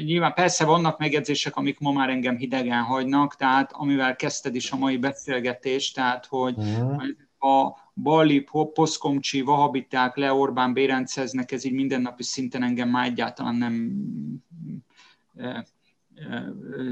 Nyilván 0.04 0.34
persze 0.34 0.64
vannak 0.64 0.98
megjegyzések, 0.98 1.56
amik 1.56 1.78
ma 1.78 1.92
már 1.92 2.08
engem 2.10 2.36
hidegen 2.36 2.82
hagynak, 2.82 3.36
tehát 3.36 3.70
amivel 3.72 4.16
kezdted 4.16 4.54
is 4.54 4.70
a 4.70 4.76
mai 4.76 4.96
beszélgetést, 4.96 5.94
tehát 5.94 6.26
hogy 6.26 6.54
uh-huh. 6.56 7.02
a 7.38 7.76
Bali, 7.94 8.46
Poszkomcsi, 8.74 9.40
Vahabiták, 9.40 10.16
Le 10.16 10.32
Orbán 10.32 10.72
Bérenceznek, 10.72 11.52
ez 11.52 11.64
így 11.64 11.72
mindennapi 11.72 12.22
szinten 12.22 12.62
engem 12.62 12.88
már 12.88 13.06
egyáltalán 13.06 13.54
nem 13.54 13.92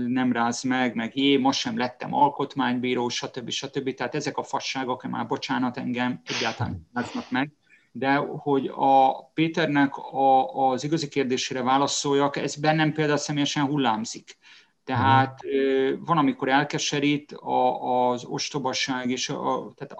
nem 0.06 0.32
ráz 0.32 0.62
meg, 0.62 0.94
meg 0.94 1.16
jé, 1.16 1.36
most 1.36 1.60
sem 1.60 1.76
lettem 1.78 2.14
alkotmánybíró, 2.14 3.08
stb. 3.08 3.50
stb. 3.50 3.94
Tehát 3.94 4.14
ezek 4.14 4.36
a 4.36 4.42
fasságok, 4.42 5.02
már 5.02 5.26
bocsánat, 5.26 5.76
engem 5.76 6.20
egyáltalán 6.24 6.88
ráznak 6.94 7.30
meg. 7.30 7.52
De 7.92 8.14
hogy 8.14 8.70
a 8.74 9.24
Péternek 9.34 9.96
a, 9.96 10.54
az 10.68 10.84
igazi 10.84 11.08
kérdésére 11.08 11.62
válaszoljak, 11.62 12.36
ez 12.36 12.56
bennem 12.56 12.92
például 12.92 13.18
személyesen 13.18 13.66
hullámzik. 13.66 14.38
Tehát 14.84 15.40
van, 15.98 16.18
amikor 16.18 16.48
elkeserít 16.48 17.32
a, 17.32 18.08
az 18.10 18.24
ostobaság, 18.24 19.10
és 19.10 19.28
a, 19.28 19.72
tehát 19.74 19.94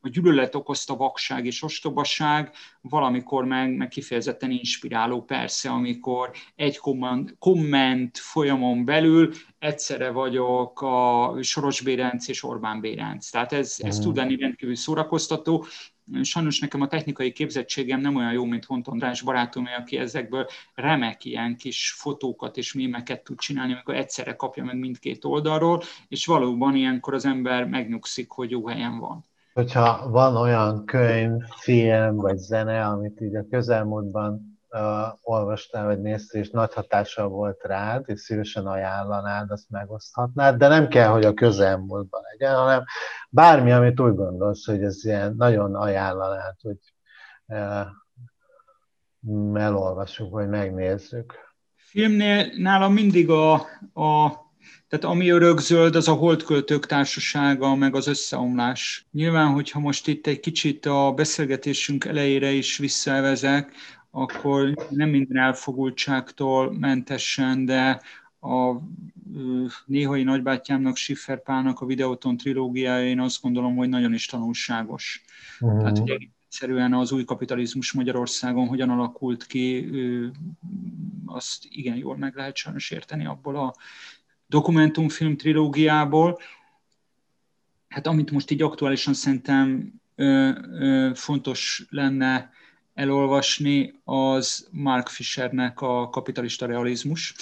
a, 0.00 0.08
gyűlölet 0.08 0.54
okozta 0.54 0.96
vakság 0.96 1.46
és 1.46 1.62
ostobaság, 1.62 2.54
valamikor 2.80 3.44
meg, 3.44 3.76
meg 3.76 3.88
kifejezetten 3.88 4.50
inspiráló 4.50 5.22
persze, 5.22 5.70
amikor 5.70 6.30
egy 6.56 6.78
komment, 6.78 7.36
komment 7.38 8.18
folyamon 8.18 8.84
belül 8.84 9.32
egyszerre 9.58 10.10
vagyok 10.10 10.82
a 10.82 11.34
Soros 11.42 11.80
Bérenc 11.80 12.28
és 12.28 12.44
Orbán 12.44 12.80
Bérenc. 12.80 13.30
Tehát 13.30 13.52
ez, 13.52 13.76
ez 13.78 13.98
tud 13.98 14.16
lenni 14.16 14.36
rendkívül 14.36 14.76
szórakoztató, 14.76 15.64
sajnos 16.22 16.58
nekem 16.58 16.80
a 16.80 16.86
technikai 16.86 17.32
képzettségem 17.32 18.00
nem 18.00 18.16
olyan 18.16 18.32
jó, 18.32 18.44
mint 18.44 18.64
Hont 18.64 18.88
András 18.88 19.22
barátom, 19.22 19.68
aki 19.78 19.96
ezekből 19.96 20.46
remek 20.74 21.24
ilyen 21.24 21.56
kis 21.56 21.92
fotókat 21.92 22.56
és 22.56 22.72
mémeket 22.72 23.24
tud 23.24 23.38
csinálni, 23.38 23.72
amikor 23.72 23.94
egyszerre 23.94 24.36
kapja 24.36 24.64
meg 24.64 24.78
mindkét 24.78 25.24
oldalról, 25.24 25.82
és 26.08 26.26
valóban 26.26 26.74
ilyenkor 26.74 27.14
az 27.14 27.24
ember 27.24 27.66
megnyugszik, 27.66 28.30
hogy 28.30 28.50
jó 28.50 28.66
helyen 28.66 28.98
van. 28.98 29.29
Hogyha 29.52 30.10
van 30.10 30.36
olyan 30.36 30.84
könyv, 30.84 31.42
film 31.60 32.16
vagy 32.16 32.36
zene, 32.36 32.84
amit 32.86 33.20
így 33.20 33.36
a 33.36 33.46
közelmúltban 33.50 34.58
uh, 34.70 34.80
olvastál 35.22 35.84
vagy 35.84 36.00
néztél, 36.00 36.40
és 36.40 36.50
nagy 36.50 36.74
hatással 36.74 37.28
volt 37.28 37.62
rád, 37.62 38.04
és 38.06 38.20
szívesen 38.20 38.66
ajánlanád, 38.66 39.50
azt 39.50 39.70
megoszthatnád, 39.70 40.56
de 40.56 40.68
nem 40.68 40.88
kell, 40.88 41.08
hogy 41.08 41.24
a 41.24 41.34
közelmúltban 41.34 42.20
legyen, 42.30 42.54
hanem 42.54 42.84
bármi, 43.30 43.72
amit 43.72 44.00
úgy 44.00 44.14
gondolsz, 44.14 44.66
hogy 44.66 44.82
ez 44.82 45.04
ilyen 45.04 45.34
nagyon 45.36 45.74
ajánlanád, 45.74 46.54
hogy 46.62 46.78
uh, 47.46 47.86
elolvassuk, 49.54 50.30
vagy 50.30 50.48
megnézzük. 50.48 51.34
Filmnél 51.76 52.46
nálam 52.56 52.92
mindig 52.92 53.30
a, 53.30 53.52
a 53.92 54.32
tehát 54.88 55.04
ami 55.04 55.28
örökzöld, 55.28 55.94
az 55.96 56.08
a 56.08 56.12
holdköltők 56.12 56.86
társasága, 56.86 57.74
meg 57.74 57.94
az 57.94 58.06
összeomlás. 58.06 59.06
Nyilván, 59.12 59.52
hogyha 59.52 59.80
most 59.80 60.08
itt 60.08 60.26
egy 60.26 60.40
kicsit 60.40 60.86
a 60.86 61.12
beszélgetésünk 61.12 62.04
elejére 62.04 62.50
is 62.50 62.78
visszavezek, 62.78 63.72
akkor 64.10 64.74
nem 64.90 65.08
minden 65.08 65.42
elfogultságtól 65.42 66.78
mentesen, 66.78 67.64
de 67.64 68.00
a 68.40 68.76
néhai 69.86 70.22
nagybátyámnak, 70.22 70.96
Schiffer 70.96 71.42
Pálnak 71.42 71.80
a 71.80 71.86
Videóton 71.86 72.36
trilógiája, 72.36 73.08
én 73.08 73.20
azt 73.20 73.42
gondolom, 73.42 73.76
hogy 73.76 73.88
nagyon 73.88 74.14
is 74.14 74.26
tanulságos. 74.26 75.24
Uh-huh. 75.60 75.78
Tehát, 75.78 75.98
hogy 75.98 76.28
egyszerűen 76.44 76.94
az 76.94 77.12
új 77.12 77.24
kapitalizmus 77.24 77.92
Magyarországon 77.92 78.66
hogyan 78.66 78.90
alakult 78.90 79.46
ki, 79.46 79.90
azt 81.26 81.64
igen 81.68 81.96
jól 81.96 82.16
meg 82.16 82.36
lehet 82.36 82.56
sajnos 82.56 82.90
érteni 82.90 83.26
abból 83.26 83.56
a 83.56 83.74
dokumentumfilm 84.50 85.36
trilógiából. 85.36 86.38
Hát 87.88 88.06
amit 88.06 88.30
most 88.30 88.50
így 88.50 88.62
aktuálisan 88.62 89.14
szerintem 89.14 89.92
ö, 90.14 90.50
ö, 90.78 91.10
fontos 91.14 91.86
lenne 91.90 92.50
elolvasni, 92.94 93.94
az 94.04 94.68
Mark 94.70 95.08
Fishernek 95.08 95.80
a 95.80 96.08
kapitalista 96.08 96.66
realizmus. 96.66 97.34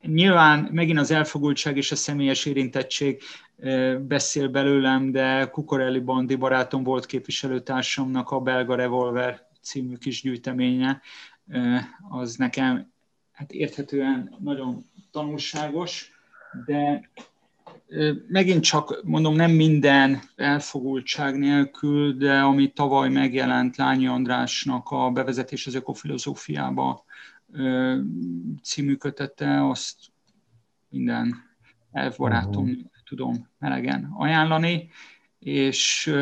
Nyilván 0.00 0.68
megint 0.72 0.98
az 0.98 1.10
elfogultság 1.10 1.76
és 1.76 1.92
a 1.92 1.96
személyes 1.96 2.44
érintettség 2.44 3.22
beszél 4.00 4.48
belőlem, 4.48 5.10
de 5.10 5.46
Kukorelli 5.50 5.98
Bandi 6.00 6.34
barátom 6.34 6.82
volt 6.82 7.06
képviselőtársamnak 7.06 8.30
a 8.30 8.40
Belga 8.40 8.74
Revolver 8.74 9.48
című 9.60 9.96
kis 9.96 10.22
gyűjteménye, 10.22 11.00
az 12.08 12.36
nekem 12.36 12.92
hát 13.32 13.52
érthetően 13.52 14.36
nagyon 14.38 14.84
tanulságos, 15.10 16.13
de 16.66 17.10
megint 18.28 18.62
csak 18.62 19.00
mondom, 19.04 19.34
nem 19.34 19.50
minden 19.50 20.20
elfogultság 20.36 21.38
nélkül, 21.38 22.16
de 22.16 22.40
ami 22.40 22.72
tavaly 22.72 23.08
megjelent 23.08 23.76
Lányi 23.76 24.06
Andrásnak 24.06 24.90
a 24.90 25.10
bevezetés 25.10 25.66
az 25.66 25.74
ökofilozófiába 25.74 27.04
című 28.62 28.94
kötete, 28.94 29.68
azt 29.68 29.96
minden 30.88 31.34
elfbarátom 31.92 32.64
uh-huh. 32.64 32.82
tudom 33.04 33.48
melegen 33.58 34.12
ajánlani, 34.16 34.88
és 35.38 36.12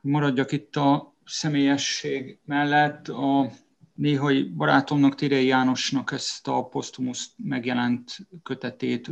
maradjak 0.00 0.52
itt 0.52 0.76
a 0.76 1.14
személyesség 1.24 2.38
mellett, 2.44 3.08
a 3.08 3.50
néhai 3.98 4.42
barátomnak, 4.42 5.14
Térei 5.14 5.46
Jánosnak 5.46 6.12
ezt 6.12 6.48
a 6.48 6.64
posztumusz 6.64 7.30
megjelent 7.36 8.16
kötetét, 8.42 9.10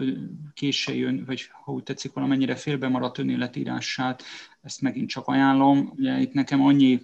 késői 0.55 0.99
jön, 0.99 1.24
vagy 1.26 1.51
ha 1.64 1.72
úgy 1.72 1.82
tetszik, 1.82 2.12
valamennyire 2.12 2.55
félbe 2.55 2.89
maradt 2.89 3.18
önéletírását, 3.18 4.22
ezt 4.62 4.80
megint 4.80 5.09
csak 5.09 5.26
ajánlom. 5.26 5.93
Ugye 5.97 6.20
itt 6.20 6.32
nekem 6.32 6.62
annyi 6.62 7.01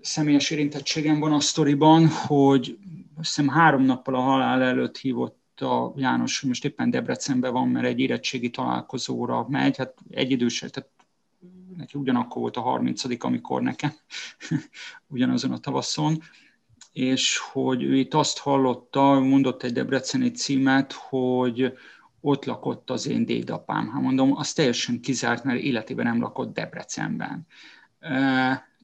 személyes 0.00 0.50
érintettségem 0.50 1.18
van 1.18 1.32
a 1.32 1.40
sztoriban, 1.40 2.08
hogy 2.08 2.78
azt 3.16 3.34
hiszem 3.34 3.48
három 3.48 3.82
nappal 3.82 4.14
a 4.14 4.20
halál 4.20 4.62
előtt 4.62 4.96
hívott 4.96 5.60
a 5.60 5.92
János, 5.96 6.40
most 6.40 6.64
éppen 6.64 6.90
Debrecenben 6.90 7.52
van, 7.52 7.68
mert 7.68 7.86
egy 7.86 8.00
érettségi 8.00 8.50
találkozóra 8.50 9.46
megy, 9.48 9.76
hát 9.76 9.94
egy 10.10 10.30
idősek, 10.30 10.70
tehát 10.70 10.90
neki 11.76 11.98
ugyanakkor 11.98 12.40
volt 12.40 12.56
a 12.56 12.60
30 12.60 13.24
amikor 13.24 13.62
nekem, 13.62 13.92
ugyanazon 15.14 15.52
a 15.52 15.58
tavaszon, 15.58 16.22
és 16.92 17.38
hogy 17.38 17.82
ő 17.82 17.96
itt 17.96 18.14
azt 18.14 18.38
hallotta, 18.38 19.20
mondott 19.20 19.62
egy 19.62 19.72
debreceni 19.72 20.30
címet, 20.30 20.92
hogy 20.92 21.72
ott 22.20 22.44
lakott 22.44 22.90
az 22.90 23.08
én 23.08 23.24
dédapám. 23.24 23.90
Hát 23.90 24.02
mondom, 24.02 24.36
az 24.36 24.52
teljesen 24.52 25.00
kizárt, 25.00 25.44
mert 25.44 25.60
életében 25.60 26.04
nem 26.04 26.20
lakott 26.20 26.54
Debrecenben. 26.54 27.46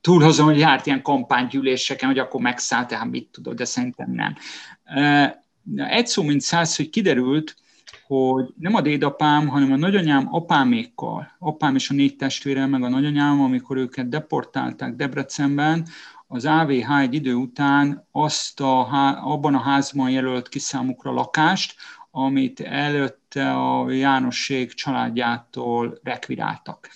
Túlhozom, 0.01 0.47
hogy 0.47 0.59
járt 0.59 0.87
ilyen 0.87 1.03
kampánygyűléseken, 1.03 2.09
hogy 2.09 2.19
akkor 2.19 2.41
megszállt, 2.41 2.89
tehát 2.89 3.11
mit 3.11 3.29
tudod, 3.29 3.57
de 3.57 3.65
szerintem 3.65 4.11
nem. 4.11 4.35
Egy 5.77 6.07
szó, 6.07 6.23
mint 6.23 6.41
száz, 6.41 6.77
hogy 6.77 6.91
kiderült, 6.91 7.57
hogy 8.07 8.45
nem 8.59 8.75
a 8.75 8.81
dédapám, 8.81 9.49
hanem 9.49 9.73
a 9.73 9.77
nagyanyám 9.77 10.35
apámékkal, 10.35 11.37
apám 11.39 11.75
és 11.75 11.91
a 11.91 11.95
négy 11.95 12.17
testvére, 12.17 12.67
meg 12.67 12.83
a 12.83 12.89
nagyanyám, 12.89 13.41
amikor 13.41 13.77
őket 13.77 14.09
deportálták 14.09 14.95
Debrecenben, 14.95 15.87
az 16.31 16.45
AVH 16.45 16.99
egy 16.99 17.15
idő 17.15 17.35
után 17.35 18.07
azt 18.11 18.61
a, 18.61 18.81
abban 19.33 19.55
a 19.55 19.61
házban 19.61 20.11
jelölt 20.11 20.49
ki 20.49 20.59
számukra 20.59 21.13
lakást, 21.13 21.75
amit 22.11 22.61
előtte 22.61 23.53
a 23.53 23.91
Jánosség 23.91 24.75
családjától 24.75 25.99
rekviráltak. 26.03 26.91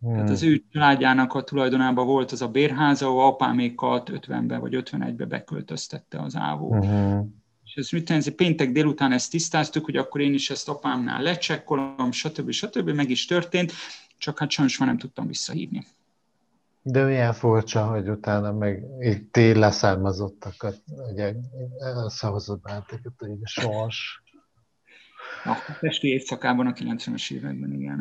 Hmm. 0.00 0.12
Tehát 0.12 0.30
az 0.30 0.42
ő 0.42 0.62
családjának 0.72 1.34
a 1.34 1.42
tulajdonában 1.42 2.06
volt 2.06 2.32
az 2.32 2.42
a 2.42 2.48
bérháza, 2.48 3.06
ahol 3.06 3.24
apámékat 3.24 4.10
50-ben 4.12 4.60
vagy 4.60 4.74
51-ben 4.76 5.28
beköltöztette 5.28 6.20
az 6.20 6.36
ávó. 6.36 6.74
Hmm. 6.74 7.44
És 7.64 7.74
ez 7.74 7.90
mit 7.90 8.34
péntek 8.34 8.72
délután 8.72 9.12
ezt 9.12 9.30
tisztáztuk, 9.30 9.84
hogy 9.84 9.96
akkor 9.96 10.20
én 10.20 10.34
is 10.34 10.50
ezt 10.50 10.68
apámnál 10.68 11.22
lecsekkolom, 11.22 12.12
stb. 12.12 12.50
stb. 12.50 12.90
meg 12.90 13.10
is 13.10 13.24
történt, 13.24 13.72
csak 14.18 14.38
hát 14.38 14.50
sajnos 14.50 14.78
már 14.78 14.88
nem 14.88 14.98
tudtam 14.98 15.26
visszahívni. 15.26 15.86
De 16.88 17.04
milyen 17.04 17.32
furcsa, 17.32 17.86
hogy 17.86 18.08
utána 18.08 18.52
meg 18.52 18.82
így 19.00 19.28
tél 19.30 19.58
leszármazottakat, 19.58 20.82
ugye 21.12 21.34
szavazott 22.06 22.62
bántokat, 22.62 23.12
hogy 23.16 23.30
a 23.42 23.46
sors. 23.46 24.22
A 25.44 25.76
testi 25.80 26.08
évszakában 26.08 26.66
a 26.66 26.72
90-es 26.72 27.32
években, 27.32 27.72
igen. 27.72 28.00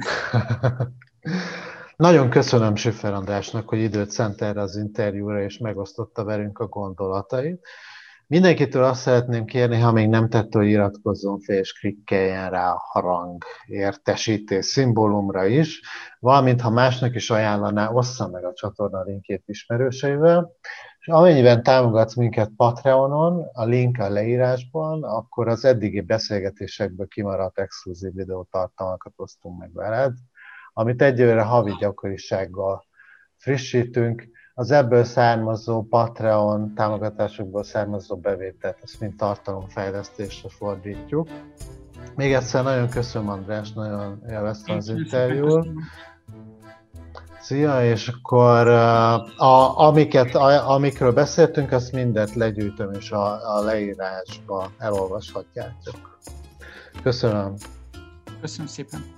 Nagyon 1.96 2.30
köszönöm 2.30 2.76
Süffer 2.76 3.14
Andrásnak, 3.14 3.70
hogy 3.70 3.80
időt 3.80 4.10
szent 4.10 4.42
erre 4.42 4.62
az 4.62 4.76
interjúra, 4.76 5.42
és 5.42 5.58
megosztotta 5.58 6.24
velünk 6.24 6.60
a 6.60 6.68
gondolatait. 6.68 7.68
Mindenkitől 8.28 8.84
azt 8.84 9.02
szeretném 9.02 9.46
kérni, 9.46 9.80
ha 9.80 9.92
még 9.92 10.10
nem 10.10 10.30
tett, 10.30 10.54
hogy 10.54 10.68
iratkozzon 10.68 11.40
fel 11.40 11.56
és 11.56 11.74
klikkeljen 11.74 12.50
rá 12.50 12.72
a 12.72 12.82
harang 12.86 13.44
értesítés 13.66 14.66
szimbólumra 14.66 15.46
is, 15.46 15.82
valamint 16.20 16.62
ha 16.62 16.70
másnak 16.70 17.16
is 17.16 17.30
ajánlaná, 17.30 17.90
ossza 17.90 18.28
meg 18.28 18.46
a 18.46 18.54
csatorna 18.54 19.04
linkjét 19.04 19.44
ismerőseivel, 19.46 20.52
és 21.00 21.08
amennyiben 21.08 21.64
támogatsz 21.64 22.16
minket 22.16 22.52
Patreonon, 22.56 23.50
a 23.54 23.66
link 23.66 24.00
a 24.00 24.10
leírásban, 24.10 25.04
akkor 25.04 25.48
az 25.48 25.66
eddigi 25.66 26.02
beszélgetésekből 26.02 27.08
kimaradt 27.08 27.60
exkluzív 27.60 28.14
videótartalmakat 28.14 29.14
osztunk 29.16 29.60
meg 29.60 29.74
veled, 29.74 30.14
amit 30.74 31.02
egyőre 31.02 31.42
havi 31.42 31.76
gyakorisággal 31.80 32.86
frissítünk, 33.38 34.28
az 34.58 34.72
ebből 34.72 35.04
származó 35.04 35.84
Patreon 35.84 36.74
támogatásokból 36.74 37.64
származó 37.64 38.16
bevételt, 38.16 38.78
ezt 38.84 39.00
mind 39.00 39.16
tartalomfejlesztésre 39.16 40.50
fordítjuk. 40.50 41.30
Még 42.16 42.34
egyszer 42.34 42.64
nagyon 42.64 42.90
köszönöm 42.90 43.30
András, 43.30 43.72
nagyon 43.72 44.22
élveztem 44.30 44.78
az 44.78 44.90
interjút. 44.90 45.68
Szia, 47.40 47.84
és 47.86 48.08
akkor 48.08 48.68
a, 48.68 49.80
amiket, 49.80 50.36
a, 50.36 50.70
amikről 50.72 51.14
beszéltünk, 51.14 51.72
azt 51.72 51.92
mindet 51.92 52.34
legyűjtöm, 52.34 52.94
és 52.94 53.12
a, 53.12 53.56
a 53.58 53.62
leírásba 53.64 54.72
elolvashatjátok. 54.78 56.20
Köszönöm. 57.04 57.54
Köszönöm 58.42 58.68
szépen. 58.68 59.15